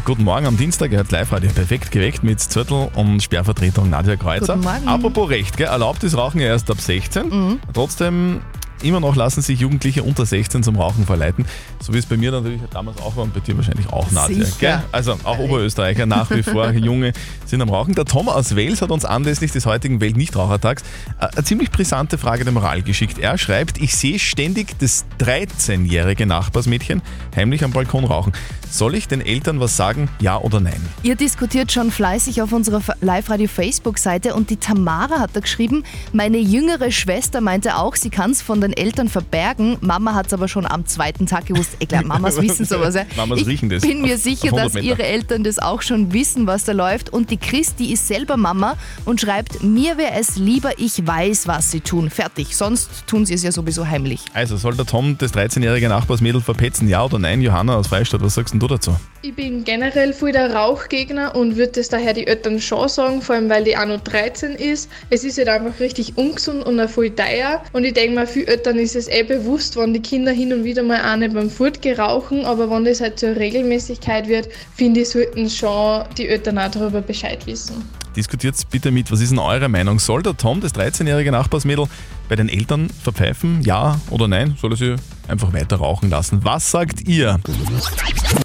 Guten 0.05 0.23
Morgen 0.23 0.45
am 0.45 0.57
Dienstag, 0.57 0.91
ihr 0.91 0.97
hört 0.97 1.11
Live-Radio 1.11 1.49
perfekt 1.51 1.91
geweckt 1.91 2.23
mit 2.23 2.39
Zürtel 2.39 2.89
und 2.95 3.21
Sperrvertretung 3.21 3.89
Nadja 3.89 4.15
Kreuzer. 4.15 4.55
Guten 4.55 4.65
Morgen. 4.67 4.87
Apropos 4.87 5.29
Recht, 5.29 5.57
gell? 5.57 5.67
erlaubt 5.67 6.03
ist 6.03 6.15
Rauchen 6.17 6.39
ja 6.39 6.47
erst 6.47 6.69
ab 6.71 6.79
16. 6.79 7.59
Trotzdem, 7.73 8.41
immer 8.83 8.99
noch 8.99 9.15
lassen 9.15 9.41
sich 9.41 9.59
Jugendliche 9.59 10.03
unter 10.03 10.25
16 10.25 10.63
zum 10.63 10.75
Rauchen 10.75 11.05
verleiten. 11.05 11.45
So 11.79 11.93
wie 11.93 11.97
es 11.97 12.05
bei 12.05 12.17
mir 12.17 12.31
natürlich 12.31 12.61
damals 12.71 12.99
auch 12.99 13.15
war 13.15 13.23
und 13.23 13.33
bei 13.33 13.39
dir 13.39 13.55
wahrscheinlich 13.57 13.87
auch, 13.87 14.09
Nadja. 14.11 14.45
Gell? 14.59 14.83
Also 14.91 15.17
auch 15.23 15.39
Oberösterreicher 15.39 16.05
nach 16.05 16.29
wie 16.31 16.43
vor, 16.43 16.71
Junge 16.71 17.13
sind 17.45 17.61
am 17.61 17.69
Rauchen. 17.69 17.95
Der 17.95 18.05
Tom 18.05 18.29
aus 18.29 18.55
Wales 18.55 18.81
hat 18.81 18.91
uns 18.91 19.05
anlässlich 19.05 19.51
des 19.51 19.65
heutigen 19.65 20.01
Weltnichtrauchertags 20.01 20.83
äh, 21.19 21.27
eine 21.27 21.43
ziemlich 21.43 21.71
brisante 21.71 22.17
Frage 22.17 22.43
der 22.43 22.53
Moral 22.53 22.81
geschickt. 22.81 23.17
Er 23.17 23.37
schreibt, 23.37 23.79
ich 23.79 23.95
sehe 23.95 24.19
ständig 24.19 24.77
das 24.79 25.05
13-jährige 25.19 26.25
Nachbarsmädchen 26.25 27.01
heimlich 27.35 27.63
am 27.63 27.71
Balkon 27.71 28.05
rauchen. 28.05 28.33
Soll 28.71 28.95
ich 28.95 29.09
den 29.09 29.19
Eltern 29.19 29.59
was 29.59 29.75
sagen, 29.75 30.07
ja 30.21 30.37
oder 30.37 30.61
nein? 30.61 30.81
Ihr 31.03 31.15
diskutiert 31.15 31.73
schon 31.73 31.91
fleißig 31.91 32.41
auf 32.41 32.53
unserer 32.53 32.81
Live-Radio-Facebook-Seite 33.01 34.33
und 34.33 34.49
die 34.49 34.55
Tamara 34.55 35.19
hat 35.19 35.31
da 35.33 35.41
geschrieben, 35.41 35.83
meine 36.13 36.37
jüngere 36.37 36.89
Schwester 36.89 37.41
meinte 37.41 37.75
auch, 37.75 37.97
sie 37.97 38.09
kann 38.09 38.31
es 38.31 38.41
von 38.41 38.61
den 38.61 38.71
Eltern 38.71 39.09
verbergen. 39.09 39.75
Mama 39.81 40.13
hat 40.13 40.27
es 40.27 40.33
aber 40.33 40.47
schon 40.47 40.65
am 40.65 40.85
zweiten 40.85 41.25
Tag 41.25 41.47
gewusst. 41.47 41.71
Ich 41.79 41.89
glaube, 41.89 42.05
Mamas 42.05 42.37
wissen 42.41 42.65
sowas. 42.65 42.95
Ja. 42.95 43.03
Mamas 43.17 43.39
ich 43.39 43.47
riechen 43.47 43.69
das 43.69 43.81
bin 43.81 44.03
mir 44.03 44.17
sicher, 44.17 44.53
auf 44.53 44.59
100 44.59 44.75
dass 44.75 44.81
ihre 44.81 45.03
Eltern 45.03 45.43
das 45.43 45.59
auch 45.59 45.81
schon 45.81 46.13
wissen, 46.13 46.47
was 46.47 46.63
da 46.63 46.71
läuft. 46.71 47.09
Und 47.09 47.29
die 47.29 47.37
Christi 47.37 47.91
ist 47.91 48.07
selber 48.07 48.37
Mama 48.37 48.77
und 49.03 49.19
schreibt, 49.19 49.61
mir 49.63 49.97
wäre 49.97 50.13
es 50.13 50.37
lieber, 50.37 50.79
ich 50.79 51.05
weiß, 51.05 51.45
was 51.45 51.71
sie 51.71 51.81
tun. 51.81 52.09
Fertig. 52.09 52.55
Sonst 52.55 52.89
tun 53.05 53.25
sie 53.25 53.33
es 53.33 53.43
ja 53.43 53.51
sowieso 53.51 53.85
heimlich. 53.85 54.21
Also, 54.33 54.55
soll 54.55 54.75
der 54.77 54.85
Tom 54.85 55.17
das 55.17 55.33
13-jährige 55.33 55.89
Nachbarsmädel 55.89 56.39
verpetzen, 56.39 56.87
ja 56.87 57.03
oder 57.03 57.19
nein? 57.19 57.41
Johanna 57.41 57.75
aus 57.75 57.87
Freistadt, 57.87 58.21
was 58.21 58.35
sagst 58.35 58.53
denn 58.53 58.60
du 58.61 58.67
dazu? 58.67 58.95
Ich 59.23 59.35
bin 59.35 59.63
generell 59.63 60.13
voll 60.13 60.31
der 60.31 60.53
Rauchgegner 60.53 61.35
und 61.35 61.55
würde 61.55 61.73
das 61.73 61.89
daher 61.89 62.13
die 62.13 62.25
Eltern 62.25 62.59
schon 62.59 62.89
sagen, 62.89 63.21
vor 63.21 63.35
allem 63.35 63.49
weil 63.49 63.63
die 63.63 63.77
auch 63.77 63.85
noch 63.85 64.01
13 64.01 64.55
ist. 64.55 64.89
Es 65.09 65.23
ist 65.23 65.37
halt 65.37 65.47
einfach 65.47 65.79
richtig 65.79 66.17
ungesund 66.17 66.65
und 66.65 66.79
auch 66.79 66.89
voll 66.89 67.11
teuer. 67.11 67.63
Und 67.73 67.83
ich 67.83 67.93
denke 67.93 68.15
mal, 68.15 68.27
für 68.27 68.47
Eltern 68.47 68.77
ist 68.77 68.95
es 68.95 69.07
eh 69.07 69.23
bewusst, 69.23 69.77
wenn 69.77 69.93
die 69.93 70.01
Kinder 70.01 70.31
hin 70.31 70.53
und 70.53 70.63
wieder 70.63 70.83
mal 70.83 71.01
auch 71.01 71.17
nicht 71.17 71.33
beim 71.33 71.49
Fortgehen 71.49 71.99
rauchen, 71.99 72.45
aber 72.45 72.69
wenn 72.69 72.85
das 72.85 73.01
halt 73.01 73.19
zur 73.19 73.35
Regelmäßigkeit 73.35 74.27
wird, 74.27 74.49
finde 74.75 75.01
ich, 75.01 75.09
sollten 75.09 75.49
schon 75.49 76.05
die 76.17 76.27
Eltern 76.27 76.57
auch 76.57 76.71
darüber 76.71 77.01
Bescheid 77.01 77.45
wissen. 77.45 77.83
Diskutiert 78.15 78.55
bitte 78.69 78.91
mit, 78.91 79.09
was 79.09 79.21
ist 79.21 79.29
denn 79.29 79.39
eure 79.39 79.69
Meinung? 79.69 79.97
Soll 79.97 80.21
der 80.21 80.35
Tom, 80.35 80.59
das 80.59 80.75
13-jährige 80.75 81.31
Nachbarsmädel, 81.31 81.85
bei 82.27 82.35
den 82.35 82.49
Eltern 82.49 82.89
verpfeifen, 82.89 83.61
ja 83.61 83.99
oder 84.09 84.27
nein? 84.27 84.57
Soll 84.59 84.73
er 84.73 84.77
sie 84.77 84.95
einfach 85.31 85.53
weiter 85.53 85.77
rauchen 85.77 86.09
lassen? 86.09 86.43
Was 86.43 86.69
sagt 86.71 87.07
ihr? 87.07 87.39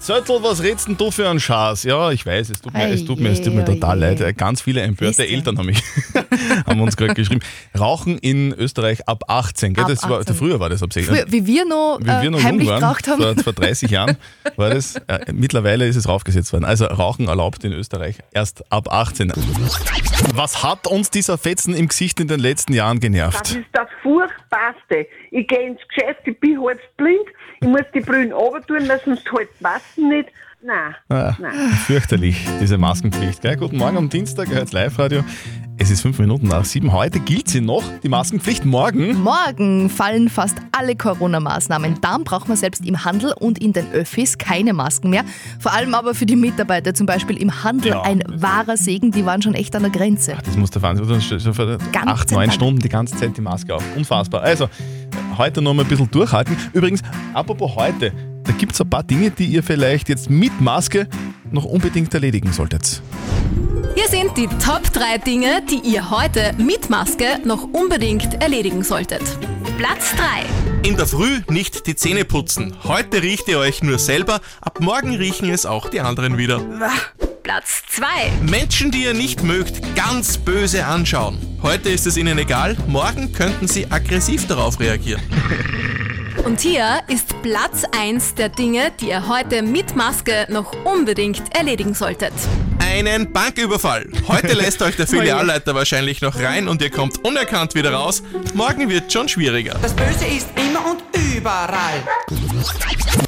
Zöttl, 0.00 0.38
was 0.42 0.62
redst 0.62 0.88
denn 0.88 0.96
du 0.96 1.10
für 1.10 1.28
einen 1.28 1.40
Schaß? 1.40 1.82
Ja, 1.84 2.10
ich 2.10 2.24
weiß, 2.24 2.50
es 2.50 2.60
tut 2.60 2.72
mir, 2.72 2.88
es 2.88 3.04
tut 3.04 3.20
mir, 3.20 3.30
es 3.30 3.42
tut 3.42 3.54
mir 3.54 3.64
total 3.64 3.98
leid. 3.98 4.36
Ganz 4.38 4.62
viele 4.62 4.80
empörte 4.82 5.18
Wisst. 5.18 5.30
Eltern 5.30 5.58
haben, 5.58 5.66
mich, 5.66 5.82
haben 6.66 6.80
uns 6.80 6.96
gerade 6.96 7.14
geschrieben. 7.14 7.40
Rauchen 7.78 8.18
in 8.18 8.52
Österreich 8.52 9.06
ab 9.08 9.24
18, 9.28 9.74
gell? 9.74 9.84
Ab 9.84 9.90
Das 9.90 10.08
war, 10.08 10.20
18. 10.20 10.34
früher 10.34 10.60
war 10.60 10.68
das 10.68 10.82
ab 10.82 10.92
16. 10.92 11.14
Früher, 11.14 11.24
wie 11.28 11.46
wir 11.46 11.64
noch, 11.66 11.98
Wie 12.00 12.06
wir 12.06 12.12
äh, 12.20 12.30
noch 12.30 12.38
jung 12.38 12.44
heimlich 12.44 12.68
waren, 12.68 12.80
geraucht 12.80 13.08
haben. 13.08 13.22
vor, 13.22 13.34
vor 13.42 13.52
30 13.52 13.90
Jahren 13.90 14.16
war 14.56 14.70
das. 14.70 14.96
Äh, 15.08 15.32
mittlerweile 15.32 15.86
ist 15.86 15.96
es 15.96 16.08
raufgesetzt 16.08 16.52
worden. 16.52 16.64
Also 16.64 16.86
Rauchen 16.86 17.28
erlaubt 17.28 17.64
in 17.64 17.72
Österreich 17.72 18.16
erst 18.32 18.70
ab 18.72 18.88
18. 18.92 19.32
Was 20.34 20.62
hat 20.62 20.86
uns 20.86 21.10
dieser 21.10 21.38
Fetzen 21.38 21.74
im 21.74 21.88
Gesicht 21.88 22.20
in 22.20 22.28
den 22.28 22.40
letzten 22.40 22.72
Jahren 22.72 22.96
Das 22.98 23.02
genervt? 23.02 23.50
ist 23.50 23.66
das 23.72 23.88
Furchtbarste. 24.02 25.06
Ich 25.30 25.46
gehe 25.46 25.68
ins 25.68 25.80
Geschäft, 25.88 26.20
ich 26.24 26.38
bin 26.40 26.60
halt 26.62 26.80
blind, 26.96 27.26
ich 27.60 27.68
muss 27.68 27.82
die 27.94 28.00
Brühen 28.00 28.32
runter 28.32 28.74
weil 28.74 29.00
sonst 29.04 29.30
halt 29.32 29.48
Massen 29.60 30.08
nicht. 30.08 30.28
Nein, 30.62 30.94
Ah, 31.10 31.34
nein. 31.38 31.52
fürchterlich, 31.86 32.44
diese 32.60 32.76
Maskenpflicht. 32.78 33.40
Gell? 33.42 33.56
Guten 33.56 33.76
Morgen 33.76 33.96
am 33.98 34.08
Dienstag, 34.08 34.48
ihr 34.48 34.56
hört 34.56 34.72
Live-Radio. 34.72 35.22
Es 35.78 35.90
ist 35.90 36.00
fünf 36.00 36.18
Minuten 36.18 36.48
nach 36.48 36.64
sieben. 36.64 36.92
Heute 36.92 37.20
gilt 37.20 37.48
sie 37.48 37.60
noch, 37.60 37.82
die 38.02 38.08
Maskenpflicht. 38.08 38.64
Morgen 38.64 39.22
Morgen 39.22 39.90
fallen 39.90 40.30
fast 40.30 40.56
alle 40.72 40.96
Corona-Maßnahmen. 40.96 42.00
Dann 42.00 42.24
braucht 42.24 42.48
man 42.48 42.56
selbst 42.56 42.84
im 42.86 43.04
Handel 43.04 43.34
und 43.38 43.58
in 43.58 43.74
den 43.74 43.90
Öffis 43.92 44.38
keine 44.38 44.72
Masken 44.72 45.10
mehr. 45.10 45.24
Vor 45.60 45.74
allem 45.74 45.94
aber 45.94 46.14
für 46.14 46.24
die 46.24 46.34
Mitarbeiter, 46.36 46.94
zum 46.94 47.06
Beispiel 47.06 47.36
im 47.36 47.62
Handel, 47.62 47.90
Ja. 47.92 48.02
ein 48.02 48.22
wahrer 48.26 48.78
Segen. 48.78 49.10
Die 49.10 49.26
waren 49.26 49.42
schon 49.42 49.54
echt 49.54 49.76
an 49.76 49.82
der 49.82 49.90
Grenze. 49.92 50.36
Das 50.44 50.56
muss 50.56 50.70
der 50.70 50.80
Wahnsinn 50.80 51.04
sein. 51.06 51.20
Schon 51.40 51.52
für 51.54 51.78
Ganze 51.92 52.08
acht, 52.08 52.30
neun 52.32 52.46
Tag. 52.46 52.54
Stunden 52.54 52.80
die 52.80 52.88
ganze 52.88 53.14
Zeit 53.16 53.36
die 53.36 53.42
Maske 53.42 53.74
auf. 53.74 53.84
Unfassbar. 53.96 54.42
Also, 54.42 54.68
heute 55.36 55.60
noch 55.60 55.74
mal 55.74 55.82
ein 55.82 55.88
bisschen 55.88 56.10
durchhalten. 56.10 56.56
Übrigens, 56.72 57.02
apropos 57.34 57.76
heute, 57.76 58.12
da 58.44 58.52
gibt 58.52 58.72
es 58.72 58.80
ein 58.80 58.88
paar 58.88 59.02
Dinge, 59.02 59.30
die 59.30 59.44
ihr 59.44 59.62
vielleicht 59.62 60.08
jetzt 60.08 60.30
mit 60.30 60.58
Maske 60.58 61.06
noch 61.50 61.64
unbedingt 61.66 62.12
erledigen 62.14 62.50
solltet. 62.52 63.02
Hier 63.96 64.08
sind 64.08 64.36
die 64.36 64.46
Top 64.46 64.92
3 64.92 65.16
Dinge, 65.16 65.62
die 65.62 65.78
ihr 65.78 66.10
heute 66.10 66.52
mit 66.58 66.90
Maske 66.90 67.40
noch 67.44 67.62
unbedingt 67.72 68.42
erledigen 68.42 68.84
solltet. 68.84 69.22
Platz 69.78 70.12
3. 70.82 70.86
In 70.86 70.98
der 70.98 71.06
Früh 71.06 71.40
nicht 71.48 71.86
die 71.86 71.96
Zähne 71.96 72.26
putzen. 72.26 72.76
Heute 72.84 73.22
riecht 73.22 73.48
ihr 73.48 73.58
euch 73.58 73.82
nur 73.82 73.98
selber, 73.98 74.42
ab 74.60 74.80
morgen 74.80 75.14
riechen 75.14 75.48
es 75.48 75.64
auch 75.64 75.88
die 75.88 76.00
anderen 76.00 76.36
wieder. 76.36 76.60
Platz 77.42 77.84
2. 77.88 78.04
Menschen, 78.42 78.90
die 78.90 79.04
ihr 79.04 79.14
nicht 79.14 79.42
mögt, 79.42 79.96
ganz 79.96 80.36
böse 80.36 80.84
anschauen. 80.84 81.38
Heute 81.62 81.88
ist 81.88 82.06
es 82.06 82.18
ihnen 82.18 82.36
egal, 82.38 82.76
morgen 82.86 83.32
könnten 83.32 83.66
sie 83.66 83.90
aggressiv 83.90 84.46
darauf 84.46 84.78
reagieren. 84.78 85.22
Und 86.46 86.60
hier 86.60 87.00
ist 87.08 87.42
Platz 87.42 87.82
1 87.90 88.36
der 88.36 88.48
Dinge, 88.48 88.92
die 89.00 89.08
ihr 89.08 89.26
heute 89.26 89.62
mit 89.62 89.96
Maske 89.96 90.46
noch 90.48 90.72
unbedingt 90.84 91.42
erledigen 91.52 91.92
solltet. 91.92 92.32
Einen 92.78 93.32
Banküberfall. 93.32 94.06
Heute 94.28 94.52
lässt 94.52 94.80
euch 94.80 94.94
der 94.94 95.08
Filialleiter 95.08 95.74
wahrscheinlich 95.74 96.20
noch 96.20 96.38
rein 96.38 96.68
und 96.68 96.80
ihr 96.82 96.90
kommt 96.90 97.24
unerkannt 97.24 97.74
wieder 97.74 97.92
raus. 97.92 98.22
Morgen 98.54 98.88
wird 98.88 99.12
schon 99.12 99.28
schwieriger. 99.28 99.76
Das 99.82 99.92
Böse 99.92 100.24
ist 100.24 100.46
immer 100.54 100.88
und 100.88 101.05
überall. 101.46 102.02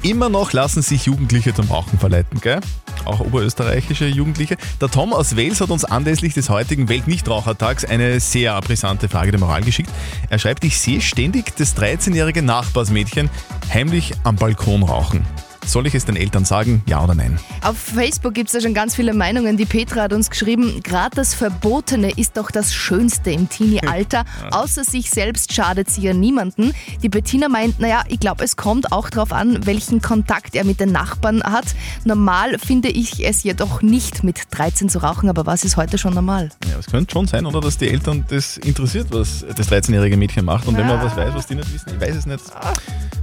Immer 0.03 0.27
noch 0.27 0.51
lassen 0.51 0.81
sich 0.81 1.05
Jugendliche 1.05 1.53
zum 1.53 1.67
Rauchen 1.71 1.97
verleiten, 1.97 2.41
gell? 2.41 2.59
Auch 3.05 3.21
oberösterreichische 3.21 4.07
Jugendliche. 4.07 4.57
Der 4.81 4.89
Tom 4.89 5.13
aus 5.13 5.37
Wales 5.37 5.61
hat 5.61 5.69
uns 5.69 5.85
anlässlich 5.85 6.33
des 6.33 6.49
heutigen 6.49 6.89
Weltnichtrauchertags 6.89 7.85
eine 7.85 8.19
sehr 8.19 8.59
brisante 8.59 9.07
Frage 9.07 9.31
der 9.31 9.39
Moral 9.39 9.61
geschickt. 9.61 9.89
Er 10.29 10.37
schreibt, 10.37 10.65
ich 10.65 10.79
sehe 10.79 10.99
ständig 10.99 11.55
das 11.55 11.77
13-jährige 11.77 12.41
Nachbarsmädchen 12.41 13.29
heimlich 13.73 14.13
am 14.25 14.35
Balkon 14.35 14.83
rauchen. 14.83 15.25
Soll 15.69 15.85
ich 15.85 15.93
es 15.93 16.03
den 16.03 16.15
Eltern 16.15 16.45
sagen, 16.45 16.81
ja 16.87 17.03
oder 17.03 17.13
nein? 17.13 17.39
Auf 17.61 17.77
Facebook 17.77 18.33
gibt 18.33 18.47
es 18.47 18.55
ja 18.55 18.61
schon 18.61 18.73
ganz 18.73 18.95
viele 18.95 19.13
Meinungen. 19.13 19.55
Die 19.55 19.67
Petra 19.67 20.01
hat 20.01 20.13
uns 20.13 20.31
geschrieben, 20.31 20.81
gerade 20.81 21.15
das 21.15 21.35
Verbotene 21.35 22.09
ist 22.09 22.37
doch 22.37 22.49
das 22.49 22.73
Schönste 22.73 23.29
im 23.29 23.49
Teenie-Alter. 23.49 24.25
Außer 24.51 24.83
sich 24.83 25.11
selbst 25.11 25.53
schadet 25.53 25.87
sie 25.87 26.01
ja 26.01 26.13
niemanden. 26.15 26.73
Die 27.03 27.09
Bettina 27.09 27.49
meint, 27.49 27.79
naja, 27.79 28.01
ich 28.07 28.19
glaube, 28.19 28.43
es 28.43 28.55
kommt 28.55 28.91
auch 28.91 29.11
darauf 29.11 29.31
an, 29.31 29.63
welchen 29.67 30.01
Kontakt 30.01 30.55
er 30.55 30.63
mit 30.63 30.79
den 30.79 30.91
Nachbarn 30.91 31.43
hat. 31.43 31.75
Normal 32.03 32.57
finde 32.57 32.89
ich 32.89 33.23
es 33.23 33.43
jedoch 33.43 33.83
nicht, 33.83 34.23
mit 34.23 34.41
13 34.49 34.89
zu 34.89 35.03
rauchen, 35.03 35.29
aber 35.29 35.45
was 35.45 35.63
ist 35.63 35.77
heute 35.77 35.99
schon 35.99 36.15
normal? 36.15 36.49
Ja, 36.67 36.79
es 36.79 36.87
könnte 36.87 37.13
schon 37.13 37.27
sein, 37.27 37.45
oder 37.45 37.61
dass 37.61 37.77
die 37.77 37.89
Eltern 37.89 38.25
das 38.27 38.57
interessiert, 38.57 39.09
was 39.11 39.45
das 39.55 39.69
13-jährige 39.69 40.17
Mädchen 40.17 40.45
macht. 40.45 40.67
Und 40.67 40.77
wenn 40.77 40.87
man 40.87 40.99
was 40.99 41.15
weiß, 41.15 41.35
was 41.35 41.45
die 41.45 41.53
nicht 41.53 41.71
wissen, 41.71 41.91
ich 41.93 42.01
weiß 42.01 42.15
es 42.15 42.25
nicht. 42.25 42.43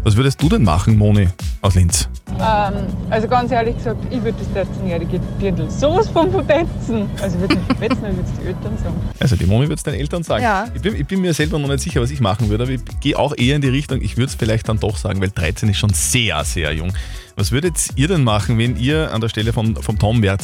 Was 0.04 0.14
würdest 0.14 0.40
du 0.40 0.48
denn 0.48 0.62
machen, 0.62 0.96
Moni 0.96 1.26
aus 1.60 1.74
Linz? 1.74 2.08
Ähm, 2.40 2.86
also 3.10 3.28
ganz 3.28 3.50
ehrlich 3.50 3.76
gesagt, 3.76 3.98
ich 4.10 4.22
würde 4.22 4.36
das 4.38 4.66
13-jährige 4.66 5.20
Dirndl 5.40 5.70
sowas 5.70 6.08
von 6.08 6.30
verpetzen. 6.30 7.08
Also 7.22 7.36
ich 7.36 7.42
würde 7.42 7.54
nicht 7.56 7.66
verpetzen, 7.66 8.04
ich 8.04 8.16
würde 8.16 8.28
es 8.28 8.40
die 8.40 8.46
Eltern 8.46 8.78
sagen. 8.78 8.96
Also 9.20 9.36
die 9.36 9.46
Moni 9.46 9.64
würde 9.64 9.74
es 9.74 9.82
den 9.82 9.94
Eltern 9.94 10.22
sagen. 10.22 10.42
Ja. 10.42 10.68
Ich, 10.74 10.82
bin, 10.82 10.96
ich 10.96 11.06
bin 11.06 11.20
mir 11.20 11.34
selber 11.34 11.58
noch 11.58 11.68
nicht 11.68 11.82
sicher, 11.82 12.00
was 12.00 12.10
ich 12.10 12.20
machen 12.20 12.48
würde, 12.48 12.64
aber 12.64 12.72
ich 12.72 12.80
gehe 13.00 13.18
auch 13.18 13.34
eher 13.36 13.56
in 13.56 13.62
die 13.62 13.68
Richtung, 13.68 14.00
ich 14.02 14.16
würde 14.16 14.28
es 14.28 14.34
vielleicht 14.34 14.68
dann 14.68 14.78
doch 14.78 14.96
sagen, 14.96 15.20
weil 15.20 15.30
13 15.30 15.68
ist 15.68 15.78
schon 15.78 15.90
sehr, 15.90 16.44
sehr 16.44 16.72
jung. 16.72 16.92
Was 17.36 17.52
würdet 17.52 17.76
ihr 17.96 18.08
denn 18.08 18.24
machen, 18.24 18.58
wenn 18.58 18.76
ihr 18.76 19.12
an 19.12 19.20
der 19.20 19.28
Stelle 19.28 19.52
von, 19.52 19.76
vom 19.76 19.98
Tom 19.98 20.22
wärt? 20.22 20.42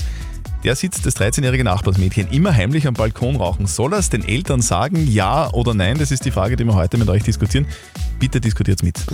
Der 0.65 0.77
sitzt, 0.77 1.05
das 1.05 1.17
13-jährige 1.17 1.65
Nachbarsmädchen, 1.65 2.29
immer 2.31 2.55
heimlich 2.55 2.87
am 2.87 2.95
Balkon 2.95 3.35
rauchen. 3.35 3.67
Soll 3.67 3.95
er 3.95 3.99
es 3.99 4.11
den 4.11 4.25
Eltern 4.25 4.63
sagen, 4.63 5.09
ja 5.11 5.51
oder 5.51 5.75
nein? 5.75 5.99
Das 5.99 6.13
ist 6.13 6.25
die 6.25 6.31
Frage, 6.31 6.55
die 6.55 6.65
wir 6.65 6.75
heute 6.75 6.99
mit 6.99 7.09
euch 7.09 7.25
diskutieren. 7.25 7.67
Bitte 8.21 8.41
diskutiert 8.41 8.81
mit. 8.85 9.05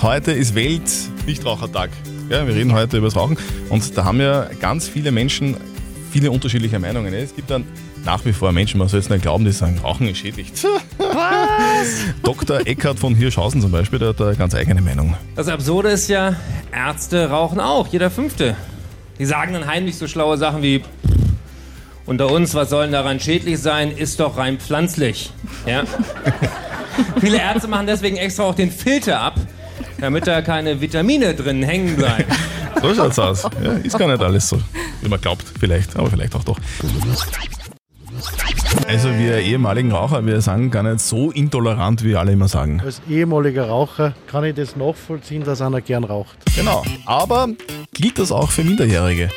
Heute 0.00 0.32
ist 0.32 0.54
Welt-Nichtrauchertag. 0.54 1.90
Ja, 2.30 2.46
wir 2.46 2.54
reden 2.54 2.72
heute 2.72 2.96
über 2.96 3.08
das 3.08 3.16
Rauchen 3.16 3.36
und 3.68 3.98
da 3.98 4.04
haben 4.04 4.18
ja 4.18 4.48
ganz 4.58 4.88
viele 4.88 5.12
Menschen 5.12 5.58
viele 6.10 6.30
unterschiedliche 6.30 6.78
Meinungen. 6.78 7.12
Es 7.12 7.36
gibt 7.36 7.50
dann 7.50 7.64
nach 8.06 8.24
wie 8.24 8.32
vor 8.32 8.50
Menschen, 8.50 8.78
man 8.78 8.88
soll 8.88 9.00
jetzt 9.00 9.10
nicht 9.10 9.20
glauben, 9.20 9.44
die 9.44 9.52
sagen, 9.52 9.78
Rauchen 9.82 10.08
ist 10.08 10.16
schädlich. 10.18 10.52
Was? 10.98 12.22
Dr. 12.22 12.66
Eckhard 12.66 12.98
von 12.98 13.14
Hirschhausen 13.14 13.60
zum 13.60 13.72
Beispiel, 13.72 13.98
der 13.98 14.08
hat 14.08 14.22
eine 14.22 14.36
ganz 14.36 14.54
eigene 14.54 14.80
Meinung. 14.80 15.14
Das 15.34 15.48
Absurde 15.48 15.90
ist 15.90 16.08
ja, 16.08 16.34
Ärzte 16.72 17.28
rauchen 17.28 17.60
auch, 17.60 17.88
jeder 17.88 18.10
Fünfte. 18.10 18.56
Die 19.18 19.26
sagen 19.26 19.52
dann 19.52 19.66
heimlich 19.66 19.96
so 19.96 20.06
schlaue 20.06 20.36
Sachen 20.36 20.62
wie, 20.62 20.82
unter 22.06 22.30
uns, 22.30 22.54
was 22.54 22.70
soll 22.70 22.84
denn 22.84 22.92
daran 22.92 23.18
schädlich 23.18 23.58
sein, 23.58 23.90
ist 23.90 24.20
doch 24.20 24.36
rein 24.36 24.58
pflanzlich. 24.58 25.32
Ja? 25.66 25.84
Viele 27.20 27.38
Ärzte 27.38 27.68
machen 27.68 27.86
deswegen 27.86 28.16
extra 28.16 28.44
auch 28.44 28.54
den 28.54 28.70
Filter 28.70 29.20
ab, 29.20 29.34
damit 30.00 30.26
da 30.26 30.40
keine 30.40 30.80
Vitamine 30.80 31.34
drin 31.34 31.62
hängen 31.62 31.96
bleiben. 31.96 32.30
So 32.80 32.94
schaut's 32.94 33.18
aus. 33.18 33.42
Ja, 33.62 33.72
ist 33.72 33.98
gar 33.98 34.06
nicht 34.06 34.22
alles 34.22 34.48
so, 34.48 34.58
wie 35.02 35.08
man 35.08 35.20
glaubt, 35.20 35.44
vielleicht, 35.58 35.96
aber 35.96 36.10
vielleicht 36.10 36.34
auch 36.34 36.44
doch. 36.44 36.58
Also 38.88 39.08
wir 39.18 39.38
ehemaligen 39.40 39.90
Raucher, 39.90 40.24
wir 40.24 40.40
sind 40.40 40.70
gar 40.70 40.84
nicht 40.84 41.00
so 41.00 41.32
intolerant, 41.32 42.04
wie 42.04 42.14
alle 42.14 42.32
immer 42.32 42.46
sagen. 42.46 42.80
Als 42.84 43.02
ehemaliger 43.10 43.66
Raucher 43.68 44.14
kann 44.28 44.44
ich 44.44 44.54
das 44.54 44.76
nachvollziehen, 44.76 45.42
dass 45.42 45.60
einer 45.60 45.80
gern 45.80 46.04
raucht. 46.04 46.36
Genau. 46.54 46.84
Aber 47.04 47.48
gilt 47.92 48.18
das 48.18 48.30
auch 48.30 48.50
für 48.50 48.62
Minderjährige? 48.62 49.28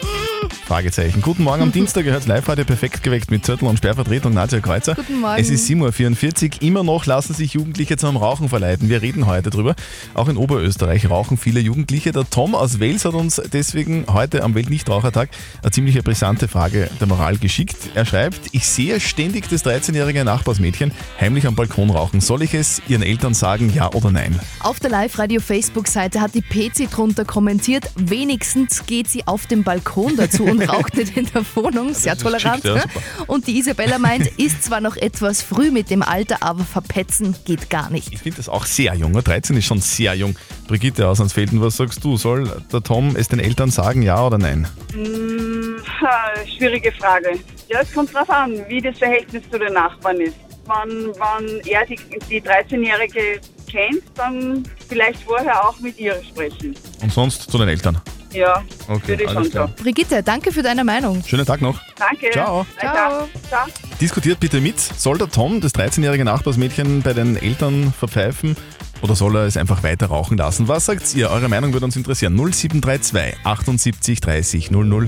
Fragezeichen. 0.70 1.24
Guten 1.24 1.42
Morgen 1.46 1.64
am 1.64 1.72
Dienstag, 1.74 2.06
gehört 2.06 2.28
live 2.28 2.48
heute 2.48 2.64
perfekt 2.64 3.02
geweckt 3.02 3.32
mit 3.32 3.44
Zettel 3.44 3.68
und 3.68 3.78
Sperrvertretung 3.78 4.36
Nadja 4.36 4.60
Kreuzer. 4.60 4.94
Guten 4.94 5.20
Morgen. 5.20 5.42
Es 5.42 5.50
ist 5.50 5.68
7.44 5.68 6.58
Uhr. 6.58 6.62
Immer 6.62 6.84
noch 6.84 7.08
lassen 7.08 7.34
sich 7.34 7.56
Jugendliche 7.56 7.98
zum 7.98 8.16
Rauchen 8.18 8.50
verleiten. 8.50 8.88
Wir 8.88 9.02
reden 9.02 9.26
heute 9.26 9.50
drüber. 9.50 9.74
Auch 10.14 10.28
in 10.30 10.38
Oberösterreich 10.38 11.10
rauchen 11.10 11.40
viele 11.40 11.60
Jugendliche. 11.60 12.12
Der 12.12 12.30
Tom 12.30 12.54
aus 12.54 12.80
Wales 12.80 13.04
hat 13.04 13.16
uns 13.16 13.42
deswegen 13.52 14.06
heute 14.14 14.44
am 14.44 14.54
Weltnichtrauchertag 14.54 15.30
eine 15.64 15.72
ziemlich 15.72 16.04
brisante 16.04 16.48
Frage 16.48 16.92
der 17.00 17.08
Moral 17.08 17.40
geschickt. 17.40 17.76
Er 17.96 18.06
schreibt, 18.06 18.40
ich 18.52 18.68
sehe 18.68 19.00
ständig 19.00 19.50
das 19.50 19.66
13-jährige 19.66 20.24
Nachbarsmädchen 20.24 20.92
heimlich 21.20 21.48
am 21.48 21.56
Balkon 21.56 21.90
rauchen. 21.90 22.22
Soll 22.22 22.44
ich 22.44 22.54
es 22.54 22.80
ihren 22.88 23.02
Eltern 23.02 23.34
sagen, 23.34 23.74
ja 23.74 23.92
oder 23.92 24.12
nein? 24.12 24.40
Auf 24.60 24.80
der 24.80 24.92
Live-Radio-Facebook-Seite 24.92 26.22
hat 26.22 26.36
die 26.36 26.44
PC 26.44 26.92
drunter 26.92 27.26
kommentiert, 27.26 27.90
wenigstens 27.96 28.86
geht 28.86 29.08
sie 29.08 29.26
auf 29.26 29.48
dem 29.48 29.64
Balkon 29.64 30.16
dazu 30.16 30.44
und 30.44 30.59
raucht 30.64 30.96
nicht 30.96 31.16
in 31.18 31.26
der 31.34 31.44
Wohnung. 31.56 31.94
Sehr 31.94 32.18
tolerant. 32.18 32.64
geschickt, 32.64 32.66
ja, 32.66 32.76
ne? 32.76 33.26
und 33.28 33.48
die 33.48 33.58
Isabella 33.58 34.00
meint, 34.00 34.28
ist 34.38 34.64
zwar 34.64 34.82
noch 34.82 34.96
etwas 34.96 35.42
früh 35.42 35.72
mit 35.72 35.90
dem 35.90 36.02
Alter, 36.02 36.38
aber 36.42 36.64
verpetzen 36.64 37.36
geht 37.46 37.70
gar 37.70 37.90
nicht. 37.90 38.12
Ich 38.12 38.20
finde 38.20 38.38
das 38.38 38.50
auch 38.50 38.66
sehr 38.66 38.96
jung. 38.96 39.12
ne? 39.12 39.22
13 39.22 39.56
ist 39.58 39.66
schon 39.66 39.82
sehr 39.82 40.14
jung. 40.16 40.36
Brigitte 40.68 41.08
aus 41.08 41.22
Ansfelden, 41.22 41.62
was 41.62 41.78
sagst 41.78 42.04
du? 42.04 42.18
Soll 42.18 42.64
der 42.72 42.82
Tom 42.82 43.16
es 43.16 43.28
den 43.28 43.40
Eltern 43.40 43.72
sagen, 43.72 44.02
ja 44.02 44.26
oder 44.26 44.38
nein? 44.38 44.68
Hm, 44.94 45.78
ha, 46.02 46.32
schwierige 46.58 46.92
Frage. 46.92 47.40
Ja, 47.70 47.82
es 47.82 47.94
kommt 47.94 48.14
drauf 48.14 48.30
an, 48.30 48.54
wie 48.68 48.82
das 48.82 48.98
Verhältnis 48.98 49.44
zu 49.52 49.60
den 49.60 49.74
Nachbarn 49.74 50.20
ist. 50.22 50.36
Wenn, 50.66 51.08
wenn 51.08 51.60
er 51.66 51.86
die, 51.86 51.98
die 52.30 52.42
13-Jährige 52.42 53.42
kennt, 53.70 54.04
dann 54.16 54.64
vielleicht 54.88 55.24
vorher 55.24 55.68
auch 55.68 55.80
mit 55.80 55.98
ihr 56.00 56.22
sprechen. 56.24 56.76
Und 57.02 57.12
sonst 57.12 57.50
zu 57.50 57.58
den 57.58 57.70
Eltern. 57.70 58.00
Ja, 58.32 58.64
Okay, 58.88 59.08
würde 59.10 59.24
ich 59.24 59.30
alles 59.30 59.44
schon 59.48 59.52
klar. 59.52 59.68
sagen. 59.68 59.84
Brigitte, 59.84 60.24
danke 60.24 60.52
für 60.52 60.62
deine 60.62 60.84
Meinung. 60.84 61.24
Schönen 61.26 61.46
Tag 61.46 61.62
noch. 61.62 61.80
Danke. 61.98 62.30
Ciao. 62.32 62.66
Ciao. 62.80 63.28
Ciao. 63.48 63.66
Diskutiert 64.00 64.40
bitte 64.40 64.62
mit. 64.62 64.80
Soll 64.80 65.18
der 65.18 65.30
Tom 65.30 65.62
das 65.62 65.74
13-jährige 65.74 66.26
Nachbarsmädchen 66.26 67.02
bei 67.02 67.14
den 67.14 67.36
Eltern 67.38 67.92
verpfeifen 67.98 68.56
oder 69.02 69.16
soll 69.16 69.36
er 69.38 69.44
es 69.46 69.58
einfach 69.58 69.82
weiter 69.84 70.08
rauchen 70.08 70.38
lassen? 70.38 70.68
Was 70.68 70.86
sagt 70.86 71.16
ihr? 71.16 71.30
Eure 71.32 71.50
Meinung 71.50 71.74
würde 71.74 71.86
uns 71.86 71.96
interessieren. 71.96 72.36
0732 72.36 73.38
78 73.44 74.22
30 74.22 74.72
00. 74.72 75.08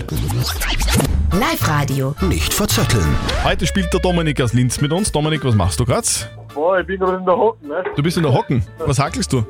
Live-Radio. 1.33 2.15
Nicht 2.21 2.53
verzetteln. 2.53 3.05
Heute 3.43 3.65
spielt 3.67 3.93
der 3.93 3.99
Dominik 4.01 4.41
aus 4.41 4.53
Linz 4.53 4.81
mit 4.81 4.91
uns. 4.91 5.11
Dominik, 5.11 5.43
was 5.45 5.55
machst 5.55 5.79
du 5.79 5.85
gerade? 5.85 6.07
Boah, 6.53 6.79
ich 6.79 6.87
bin 6.87 6.99
gerade 6.99 7.17
in 7.17 7.25
der 7.25 7.37
Hocken, 7.37 7.67
ne? 7.69 7.83
Du 7.95 8.03
bist 8.03 8.17
in 8.17 8.23
der 8.23 8.33
Hocken. 8.33 8.63
Was 8.79 8.99
hackelst 8.99 9.31
du? 9.31 9.45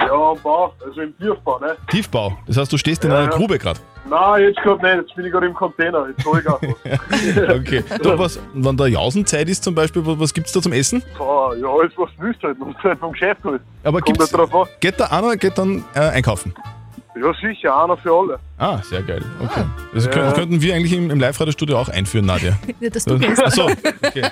Ja, 0.00 0.12
am 0.12 0.38
Bau, 0.42 0.72
also 0.84 1.00
im 1.00 1.16
Tiefbau, 1.18 1.58
ne? 1.58 1.76
Tiefbau. 1.90 2.38
Das 2.46 2.56
heißt, 2.56 2.72
du 2.72 2.78
stehst 2.78 3.04
in 3.04 3.10
Ja, 3.10 3.18
einer 3.18 3.30
ja. 3.30 3.36
Grube 3.36 3.58
gerade. 3.58 3.80
Nein, 4.08 4.42
jetzt 4.42 4.58
gerade 4.60 4.80
nicht, 4.86 4.94
jetzt 5.08 5.16
bin 5.16 5.24
ich 5.26 5.32
gerade 5.32 5.46
im 5.46 5.54
Container, 5.54 6.06
jetzt 6.08 6.24
hol 6.24 6.38
ich 6.38 6.46
auch 6.48 6.60
was. 6.62 7.48
Okay. 7.56 7.82
Du, 8.00 8.16
was, 8.16 8.38
wenn 8.54 8.76
da 8.76 8.86
Jausenzeit 8.86 9.48
ist 9.48 9.64
zum 9.64 9.74
Beispiel, 9.74 10.06
was, 10.06 10.20
was 10.20 10.32
gibt's 10.32 10.52
da 10.52 10.62
zum 10.62 10.72
Essen? 10.72 11.02
Boah, 11.18 11.56
ja, 11.56 11.66
alles 11.66 11.92
was 11.96 12.08
du 12.16 12.22
willst 12.22 12.40
halt, 12.44 12.56
was 12.60 12.74
du 12.80 12.88
halt 12.88 12.98
vom 13.00 13.10
Geschäft 13.12 13.40
holst. 13.42 13.64
Aber 13.82 14.00
Kommt 14.00 14.18
gibt's, 14.18 14.32
halt 14.32 14.52
drauf 14.52 14.62
an. 14.68 14.68
geht 14.80 15.00
da 15.00 15.06
einer 15.06 15.36
geht 15.36 15.58
dann 15.58 15.84
äh, 15.94 15.98
einkaufen? 16.00 16.54
Ja, 17.18 17.32
sicher, 17.40 17.82
einer 17.82 17.96
für 17.96 18.12
alle. 18.12 18.38
Ah, 18.58 18.78
sehr 18.82 19.02
geil. 19.02 19.22
Okay. 19.42 19.64
Das 19.94 20.04
Ja. 20.04 20.10
können, 20.10 20.32
könnten 20.34 20.60
wir 20.62 20.74
eigentlich 20.74 20.92
im, 20.92 21.10
im 21.10 21.18
Live-Radio-Studio 21.18 21.78
auch 21.78 21.88
einführen, 21.88 22.26
Nadja. 22.26 22.52
Ja, 22.80 22.90
dass 22.90 23.04
du 23.06 23.18
gehst. 23.18 23.42
Achso, 23.42 23.70
okay. 24.02 24.22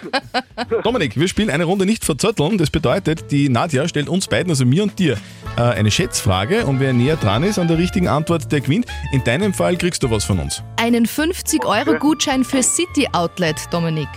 Dominik, 0.83 1.17
wir 1.19 1.27
spielen 1.29 1.49
eine 1.49 1.65
Runde 1.65 1.87
nicht 1.87 2.05
verzötteln. 2.05 2.59
Das 2.59 2.69
bedeutet, 2.71 3.31
die 3.31 3.49
Nadja 3.49 3.89
stellt 3.89 4.09
uns 4.11 4.29
beiden, 4.29 4.51
also 4.51 4.67
mir 4.67 4.83
und 4.83 4.99
dir, 4.99 5.17
äh, 5.57 5.63
eine 5.63 5.91
Schätzfrage 5.91 6.67
und 6.67 6.79
wer 6.81 6.93
näher 6.93 7.17
dran 7.17 7.43
ist 7.43 7.59
an 7.59 7.69
der 7.69 7.79
richtigen 7.79 8.09
Antwort, 8.09 8.53
der 8.53 8.61
gewinnt. 8.61 8.87
In 9.13 9.25
deinem 9.25 9.55
Fall 9.55 9.77
kriegst 9.77 10.03
du 10.03 10.11
was 10.11 10.25
von 10.25 10.39
uns. 10.39 10.63
Einen 10.77 11.07
50-Euro-Gutschein 11.07 12.45
für 12.45 12.63
City 12.63 13.09
Outlet, 13.13 13.57
Dominik. 13.71 14.09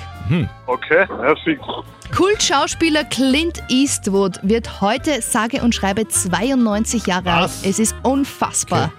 Okay, 0.65 1.05
perfekt. 1.07 1.63
Kultschauspieler 2.15 3.03
Clint 3.05 3.61
Eastwood 3.69 4.39
wird 4.41 4.81
heute 4.81 5.21
sage 5.21 5.61
und 5.61 5.75
schreibe 5.75 6.07
92 6.07 7.05
Jahre 7.05 7.31
alt. 7.31 7.51
Es 7.63 7.79
ist 7.79 7.95
unfassbar. 8.03 8.91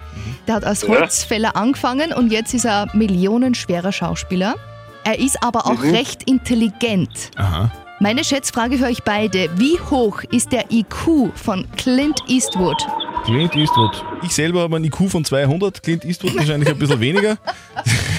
Der 0.47 0.55
hat 0.55 0.63
als 0.63 0.83
Ja. 0.83 0.89
Holzfäller 0.89 1.55
angefangen 1.55 2.13
und 2.13 2.31
jetzt 2.31 2.53
ist 2.53 2.65
er 2.65 2.87
millionenschwerer 2.93 3.91
Schauspieler. 3.91 4.55
Er 5.03 5.17
ist 5.19 5.41
aber 5.43 5.65
auch 5.65 5.81
Mhm. 5.83 5.91
recht 5.95 6.23
intelligent. 6.29 7.31
Aha. 7.35 7.71
Meine 7.99 8.23
Schätzfrage 8.23 8.77
für 8.77 8.85
euch 8.85 9.03
beide. 9.03 9.49
Wie 9.59 9.77
hoch 9.89 10.21
ist 10.31 10.51
der 10.51 10.71
IQ 10.71 11.31
von 11.35 11.65
Clint 11.77 12.19
Eastwood? 12.27 12.77
Clint 13.25 13.55
Eastwood. 13.55 14.03
Ich 14.23 14.33
selber 14.33 14.61
habe 14.61 14.75
einen 14.75 14.85
IQ 14.85 15.09
von 15.09 15.25
200, 15.25 15.83
Clint 15.83 16.05
Eastwood 16.05 16.35
wahrscheinlich 16.37 16.69
ein 16.69 16.79
bisschen 16.79 16.99
weniger. 16.99 17.37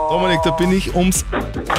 Dominik, 0.08 0.40
da 0.44 0.50
bin 0.52 0.72
ich 0.72 0.94
ums 0.94 1.24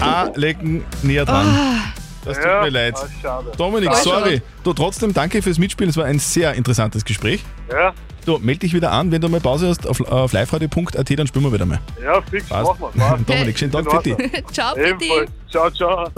A-Lecken 0.02 0.84
näher 1.04 1.24
dran. 1.26 1.48
Ah. 1.48 1.95
Das 2.26 2.38
tut 2.38 2.46
mir 2.46 2.70
leid. 2.70 2.96
ah, 2.98 3.08
schade. 3.22 3.52
Dominik, 3.58 3.94
sorry. 3.96 4.42
Du 4.64 4.74
trotzdem 4.74 5.14
danke 5.14 5.42
fürs 5.42 5.58
Mitspielen. 5.58 5.90
Es 5.90 5.98
war 5.98 6.06
ein 6.06 6.20
sehr 6.20 6.54
interessantes 6.56 7.06
Gespräch. 7.06 7.44
Ja, 7.72 7.94
Du, 8.26 8.40
melde 8.40 8.62
dich 8.62 8.74
wieder 8.74 8.92
an, 8.92 9.12
wenn 9.12 9.22
du 9.22 9.30
mal 9.30 9.40
Pause 9.40 9.70
hast 9.70 9.88
auf, 9.88 10.02
auf 10.02 10.34
liveradio.at, 10.34 11.20
dann 11.20 11.28
spielen 11.28 11.46
wir 11.46 11.54
wieder 11.54 11.66
mal. 11.68 11.80
ja, 12.04 12.20
fix, 12.24 12.50
Passt. 12.50 12.80
machen 12.80 12.92
wir. 12.96 13.18
Dominik, 13.28 13.60
schönen 13.60 13.72
Tag 13.72 14.04
dich. 14.04 14.16
Ciao, 14.52 14.76
Ebenfalls. 14.76 15.30
Ciao, 15.52 15.70
ciao. 15.70 16.10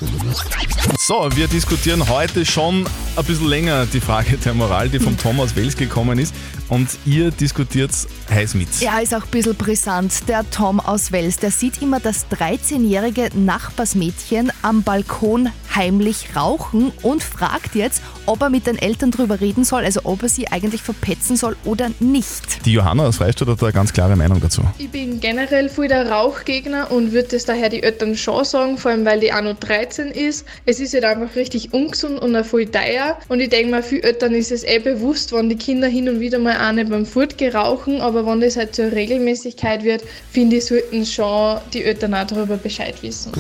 So, 0.97 1.29
wir 1.35 1.47
diskutieren 1.47 2.07
heute 2.09 2.45
schon 2.45 2.85
ein 3.15 3.25
bisschen 3.25 3.47
länger 3.47 3.85
die 3.85 3.99
Frage 3.99 4.37
der 4.37 4.53
Moral, 4.53 4.89
die 4.89 4.99
vom 4.99 5.17
Tom 5.17 5.39
aus 5.39 5.55
Wels 5.55 5.75
gekommen 5.75 6.17
ist. 6.17 6.33
Und 6.69 6.89
ihr 7.05 7.29
diskutiert 7.31 7.91
heiß 8.29 8.55
mit. 8.55 8.67
Ja, 8.79 8.99
ist 8.99 9.13
auch 9.13 9.23
ein 9.23 9.29
bisschen 9.29 9.55
brisant. 9.55 10.27
Der 10.27 10.49
Tom 10.49 10.79
aus 10.79 11.11
Wels, 11.11 11.37
der 11.37 11.51
sieht 11.51 11.81
immer 11.81 11.99
das 11.99 12.25
13-jährige 12.31 13.29
Nachbarsmädchen 13.37 14.51
am 14.63 14.81
Balkon 14.83 15.49
heimlich 15.75 16.35
rauchen 16.35 16.91
und 17.03 17.21
fragt 17.21 17.75
jetzt, 17.75 18.01
ob 18.25 18.41
er 18.41 18.49
mit 18.49 18.65
den 18.65 18.77
Eltern 18.77 19.11
drüber 19.11 19.39
reden 19.39 19.63
soll, 19.63 19.85
also 19.85 20.01
ob 20.03 20.23
er 20.23 20.29
sie 20.29 20.47
eigentlich 20.47 20.81
verpetzen 20.81 21.37
soll 21.37 21.55
oder 21.63 21.91
nicht. 21.99 22.65
Die 22.65 22.73
Johanna 22.73 23.07
aus 23.07 23.17
Freistadt 23.17 23.47
hat 23.47 23.61
da 23.61 23.65
eine 23.67 23.73
ganz 23.73 23.93
klare 23.93 24.15
Meinung 24.15 24.39
dazu. 24.41 24.61
Ich 24.77 24.89
bin 24.89 25.19
generell 25.19 25.69
voll 25.69 25.87
der 25.87 26.09
Rauchgegner 26.09 26.91
und 26.91 27.11
würde 27.11 27.29
das 27.29 27.45
daher 27.45 27.69
die 27.69 27.83
Eltern 27.83 28.15
schon 28.15 28.43
sagen, 28.45 28.77
vor 28.77 28.91
allem 28.91 29.05
weil 29.05 29.19
die 29.19 29.33
auch 29.33 29.41
noch 29.41 29.57
13 29.59 30.07
ist. 30.07 30.45
Es 30.65 30.79
ist 30.79 30.93
halt 30.93 31.05
einfach 31.05 31.35
richtig 31.35 31.73
ungesund 31.73 32.19
und 32.19 32.35
auch 32.35 32.45
voll 32.45 32.65
teuer. 32.65 33.17
Und 33.27 33.39
ich 33.39 33.49
denke 33.49 33.71
mal, 33.71 33.83
für 33.83 34.01
Eltern 34.03 34.33
ist 34.33 34.51
es 34.51 34.63
eh 34.63 34.79
bewusst, 34.79 35.31
wenn 35.33 35.49
die 35.49 35.55
Kinder 35.55 35.87
hin 35.87 36.09
und 36.09 36.19
wieder 36.19 36.39
mal 36.39 36.57
auch 36.57 36.73
nicht 36.73 36.89
beim 36.89 37.05
Furtgehen 37.05 37.55
rauchen, 37.55 38.01
aber 38.01 38.25
wenn 38.25 38.41
das 38.41 38.57
halt 38.57 38.75
zur 38.75 38.91
Regelmäßigkeit 38.91 39.83
wird, 39.83 40.03
finde 40.31 40.57
ich, 40.57 40.65
sollten 40.65 41.05
schon 41.05 41.59
die 41.73 41.83
Eltern 41.83 42.13
auch 42.13 42.27
darüber 42.27 42.57
Bescheid 42.57 42.95
wissen. 43.01 43.31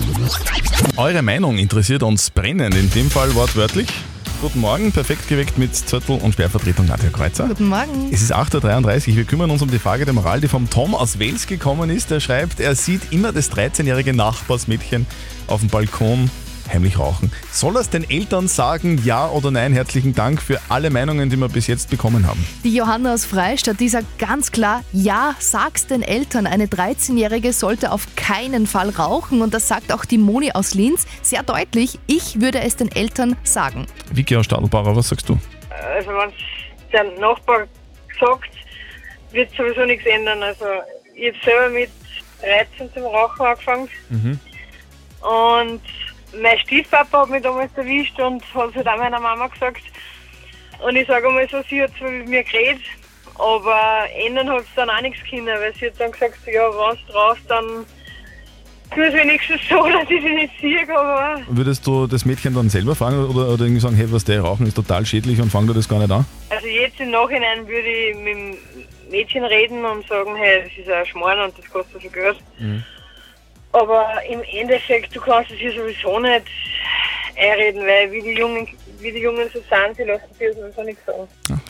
Eure 0.97 1.21
Meinung 1.21 1.57
interessiert 1.57 2.03
uns 2.03 2.29
brennend, 2.29 2.75
in 2.75 2.89
dem 2.91 3.09
Fall 3.09 3.33
wortwörtlich. 3.35 3.87
Guten 4.39 4.59
Morgen, 4.59 4.91
perfekt 4.91 5.27
geweckt 5.27 5.57
mit 5.57 5.75
Zettel 5.75 6.19
und 6.19 6.33
Sperrvertretung 6.33 6.85
Nadja 6.85 7.09
Kreuzer. 7.09 7.47
Guten 7.47 7.69
Morgen. 7.69 8.09
Es 8.11 8.21
ist 8.21 8.35
8.33 8.35 9.09
Uhr. 9.09 9.15
Wir 9.15 9.23
kümmern 9.23 9.49
uns 9.49 9.63
um 9.63 9.71
die 9.71 9.79
Frage 9.79 10.05
der 10.05 10.13
Moral, 10.13 10.41
die 10.41 10.47
vom 10.47 10.69
Tom 10.69 10.93
aus 10.93 11.17
Wels 11.17 11.47
gekommen 11.47 11.89
ist. 11.89 12.11
Der 12.11 12.19
schreibt, 12.19 12.59
er 12.59 12.75
sieht 12.75 13.11
immer 13.11 13.31
das 13.31 13.51
13-jährige 13.51 14.13
Nachbarsmädchen 14.13 15.07
auf 15.47 15.61
dem 15.61 15.69
Balkon 15.69 16.29
heimlich 16.73 16.99
rauchen. 16.99 17.31
Soll 17.51 17.75
er 17.75 17.81
es 17.81 17.89
den 17.89 18.09
Eltern 18.09 18.47
sagen, 18.47 19.01
ja 19.03 19.27
oder 19.29 19.51
nein? 19.51 19.73
Herzlichen 19.73 20.13
Dank 20.13 20.41
für 20.41 20.59
alle 20.69 20.89
Meinungen, 20.89 21.29
die 21.29 21.37
wir 21.37 21.49
bis 21.49 21.67
jetzt 21.67 21.89
bekommen 21.89 22.27
haben. 22.27 22.45
Die 22.63 22.73
Johanna 22.75 23.13
aus 23.13 23.25
Freistadt, 23.25 23.79
die 23.79 23.89
sagt 23.89 24.19
ganz 24.19 24.51
klar, 24.51 24.83
ja, 24.93 25.35
sag's 25.39 25.87
den 25.87 26.01
Eltern. 26.01 26.47
Eine 26.47 26.65
13-Jährige 26.65 27.53
sollte 27.53 27.91
auf 27.91 28.07
keinen 28.15 28.67
Fall 28.67 28.89
rauchen. 28.89 29.41
Und 29.41 29.53
das 29.53 29.67
sagt 29.67 29.91
auch 29.93 30.05
die 30.05 30.17
Moni 30.17 30.51
aus 30.53 30.73
Linz 30.73 31.05
sehr 31.21 31.43
deutlich. 31.43 31.99
Ich 32.07 32.41
würde 32.41 32.61
es 32.61 32.75
den 32.75 32.91
Eltern 32.91 33.35
sagen. 33.43 33.87
Vicky 34.11 34.35
aus 34.35 34.45
Stadelbauer, 34.45 34.95
was 34.95 35.09
sagst 35.09 35.29
du? 35.29 35.37
Also 35.95 36.09
wenn 36.09 36.31
der 36.91 37.03
Nachbar 37.19 37.65
sagt, 38.19 38.49
wird 39.31 39.51
sowieso 39.55 39.85
nichts 39.85 40.05
ändern. 40.05 40.41
Also 40.43 40.65
ich 41.15 41.27
habe 41.33 41.37
selber 41.45 41.69
mit 41.69 41.89
13 42.41 42.93
zum 42.93 43.03
Rauchen 43.03 43.45
angefangen 43.45 43.89
Mhm. 44.09 44.39
und 45.21 45.81
mein 46.41 46.59
Stiefpapa 46.59 47.21
hat 47.21 47.29
mich 47.29 47.43
damals 47.43 47.71
erwischt 47.75 48.19
und 48.19 48.43
hat 48.53 48.69
es 48.69 48.75
halt 48.75 48.87
auch 48.87 48.97
meiner 48.97 49.19
Mama 49.19 49.47
gesagt. 49.47 49.81
Und 50.85 50.95
ich 50.95 51.07
sage 51.07 51.27
einmal 51.27 51.47
so, 51.49 51.57
sie 51.69 51.81
hat 51.81 51.91
zwar 51.97 52.11
mit 52.11 52.27
mir 52.27 52.43
geredet, 52.43 52.83
aber 53.35 54.05
ändern 54.25 54.49
hat 54.49 54.61
es 54.61 54.75
dann 54.75 54.89
auch 54.89 55.01
nichts 55.01 55.19
können, 55.29 55.47
weil 55.47 55.73
sie 55.75 55.87
hat 55.87 55.99
dann 55.99 56.11
gesagt, 56.11 56.37
ja, 56.45 56.69
wenn 56.69 56.97
du 57.07 57.13
raus, 57.13 57.37
dann 57.47 57.85
tu 58.93 59.01
es 59.01 59.13
wenigstens 59.13 59.61
so, 59.69 59.75
dass 59.91 60.03
ich 60.09 60.21
dich 60.21 60.33
nicht 60.33 60.53
sehe, 60.61 60.83
aber 60.95 61.41
Würdest 61.47 61.85
du 61.87 62.07
das 62.07 62.25
Mädchen 62.25 62.53
dann 62.53 62.69
selber 62.69 62.95
fragen 62.95 63.25
oder, 63.25 63.49
oder 63.53 63.63
irgendwie 63.63 63.81
sagen, 63.81 63.95
hey, 63.95 64.11
was 64.11 64.23
der 64.23 64.41
Rauchen 64.41 64.67
ist 64.67 64.75
total 64.75 65.05
schädlich 65.05 65.41
und 65.41 65.51
fang 65.51 65.65
du 65.67 65.73
das 65.73 65.89
gar 65.89 65.99
nicht 65.99 66.11
an? 66.11 66.25
Also 66.49 66.67
jetzt 66.67 66.99
im 66.99 67.11
Nachhinein 67.11 67.67
würde 67.67 67.87
ich 67.87 68.15
mit 68.17 68.35
dem 68.35 68.57
Mädchen 69.09 69.43
reden 69.45 69.83
und 69.85 70.07
sagen, 70.07 70.35
hey, 70.35 70.63
das 70.63 70.71
ist 70.77 70.91
ein 70.91 71.05
Schmarrn 71.05 71.39
und 71.39 71.57
das 71.57 71.69
kostet 71.71 72.01
so 72.01 72.09
Geld. 72.09 72.37
Aber 73.71 74.07
im 74.29 74.41
Endeffekt, 74.43 75.15
du 75.15 75.21
kannst 75.21 75.51
es 75.51 75.57
hier 75.57 75.73
sowieso 75.73 76.19
nicht 76.19 76.45
einreden, 77.37 77.85
weil 77.85 78.11
wie 78.11 78.21
die 78.21 78.33
Jungen, 78.33 78.67
wie 78.99 79.11
die 79.11 79.19
Jungen 79.19 79.49
so 79.53 79.59
sind, 79.59 79.95
sie 79.95 80.03
lassen 80.03 80.33
sich 80.37 80.55
sowieso 80.55 80.83
nichts 80.83 81.05
sagen. 81.05 81.27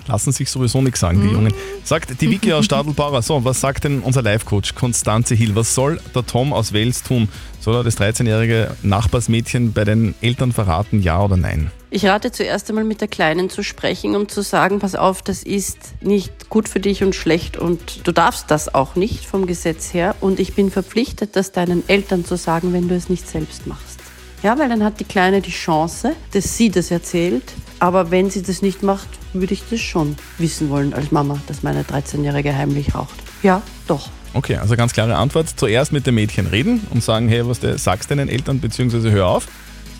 Lassen 0.08 0.32
sich 0.32 0.50
sowieso 0.50 0.82
nichts 0.82 1.00
sagen, 1.00 1.22
die 1.22 1.28
Jungen. 1.28 1.54
Sagt 1.84 2.22
die 2.22 2.30
Vicky 2.30 2.54
aus 2.54 2.66
Stadelbauer, 2.66 3.22
so, 3.22 3.44
was 3.44 3.62
sagt 3.62 3.84
denn 3.84 4.02
unser 4.02 4.22
Live-Coach 4.22 4.76
Konstanze 4.76 5.36
Hill? 5.36 5.56
Was 5.56 5.76
soll 5.76 6.00
der 6.16 6.26
Tom 6.26 6.54
aus 6.54 6.74
Wales 6.74 7.04
tun? 7.04 7.28
Soll 7.60 7.76
er 7.76 7.84
das 7.84 7.98
13-jährige 7.98 8.76
Nachbarsmädchen 8.84 9.74
bei 9.74 9.84
den 9.84 10.16
Eltern 10.22 10.54
verraten, 10.54 11.02
ja 11.02 11.22
oder 11.22 11.38
nein? 11.38 11.72
Ich 11.90 12.06
rate 12.06 12.32
zuerst 12.32 12.70
einmal 12.70 12.84
mit 12.84 13.00
der 13.02 13.08
Kleinen 13.08 13.50
zu 13.50 13.64
sprechen, 13.64 14.16
um 14.16 14.28
zu 14.28 14.42
sagen, 14.42 14.80
pass 14.80 14.96
auf, 14.96 15.22
das 15.22 15.44
ist 15.44 15.94
nicht 16.02 16.50
gut 16.50 16.68
für 16.68 16.82
dich 16.82 17.04
und 17.04 17.16
schlecht 17.16 17.58
und 17.58 18.06
du 18.06 18.12
darfst 18.12 18.52
das 18.52 18.74
auch 18.74 18.96
nicht 18.96 19.26
vom 19.26 19.48
Gesetz 19.48 19.94
her 19.94 20.16
und 20.20 20.40
ich 20.40 20.54
bin 20.54 20.70
verpflichtet, 20.70 21.36
das 21.36 21.54
deinen 21.54 21.88
Eltern 21.88 22.26
zu 22.26 22.36
sagen, 22.36 22.74
wenn 22.74 22.90
du 22.90 22.96
es 22.96 23.08
nicht 23.10 23.28
selbst 23.28 23.68
machst. 23.68 23.97
Ja, 24.44 24.58
weil 24.60 24.70
dann 24.70 24.84
hat 24.84 25.00
die 25.00 25.04
Kleine 25.04 25.42
die 25.42 25.52
Chance, 25.52 26.16
dass 26.32 26.58
sie 26.58 26.70
das 26.70 26.92
erzählt, 26.92 27.54
aber 27.80 28.12
wenn 28.12 28.30
sie 28.30 28.44
das 28.44 28.62
nicht 28.62 28.84
macht, 28.84 29.08
würde 29.34 29.54
ich 29.54 29.64
das 29.70 29.80
schon 29.80 30.16
wissen 30.38 30.70
wollen 30.70 30.94
als 30.94 31.12
Mama, 31.12 31.40
dass 31.48 31.64
meine 31.64 31.84
13-Jährige 31.84 32.56
heimlich 32.56 32.94
raucht. 32.94 33.16
Ja, 33.44 33.62
doch. 33.88 34.10
Okay, 34.34 34.58
also 34.58 34.76
ganz 34.76 34.94
klare 34.94 35.16
Antwort. 35.16 35.50
Zuerst 35.56 35.92
mit 35.92 36.06
dem 36.06 36.16
Mädchen 36.16 36.48
reden 36.48 36.86
und 36.92 37.04
sagen, 37.04 37.28
hey, 37.30 37.48
was 37.48 37.60
der, 37.60 37.78
sagst 37.78 38.12
deinen 38.12 38.30
Eltern, 38.30 38.60
beziehungsweise 38.60 39.12
hör 39.12 39.28
auf. 39.28 39.48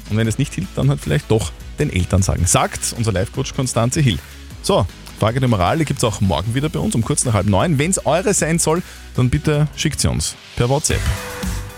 Und 0.10 0.18
wenn 0.18 0.28
es 0.28 0.38
nicht 0.38 0.54
hilft, 0.54 0.78
dann 0.78 0.90
halt 0.90 1.00
vielleicht 1.02 1.32
doch 1.32 1.52
den 1.80 1.92
Eltern 1.92 2.22
sagen. 2.22 2.46
Sagt 2.46 2.94
unser 2.98 3.12
Live-Coach 3.12 3.56
Konstanze 3.56 4.02
Hill. 4.02 4.20
So, 4.62 4.86
Frage 5.20 5.40
der 5.40 5.50
Moral, 5.50 5.80
die 5.80 5.86
gibt 5.86 5.98
es 5.98 6.04
auch 6.04 6.22
morgen 6.22 6.54
wieder 6.54 6.70
bei 6.70 6.80
uns 6.80 6.94
um 6.94 7.04
kurz 7.04 7.26
nach 7.26 7.34
halb 7.34 7.48
neun. 7.48 7.80
Wenn 7.80 7.90
es 7.90 8.06
eure 8.06 8.34
sein 8.34 8.60
soll, 8.60 8.84
dann 9.16 9.30
bitte 9.30 9.68
schickt 9.76 10.00
sie 10.00 10.10
uns 10.10 10.36
per 10.56 10.70
WhatsApp. 10.70 11.02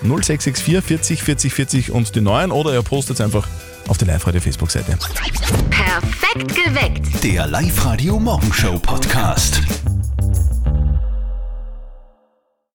0664 0.01 0.83
40 0.83 1.23
40 1.23 1.53
40 1.53 1.91
und 1.91 2.15
die 2.15 2.21
neuen 2.21 2.51
oder 2.51 2.73
ihr 2.73 2.81
postet 2.83 3.19
es 3.19 3.21
einfach 3.21 3.47
auf 3.87 3.97
der 3.97 4.07
Live-Radio-Facebook-Seite. 4.07 4.97
Perfekt 5.69 6.55
geweckt. 6.55 7.23
Der 7.23 7.47
Live-Radio 7.47 8.19
Morgenshow 8.19 8.77
Podcast. 8.79 9.61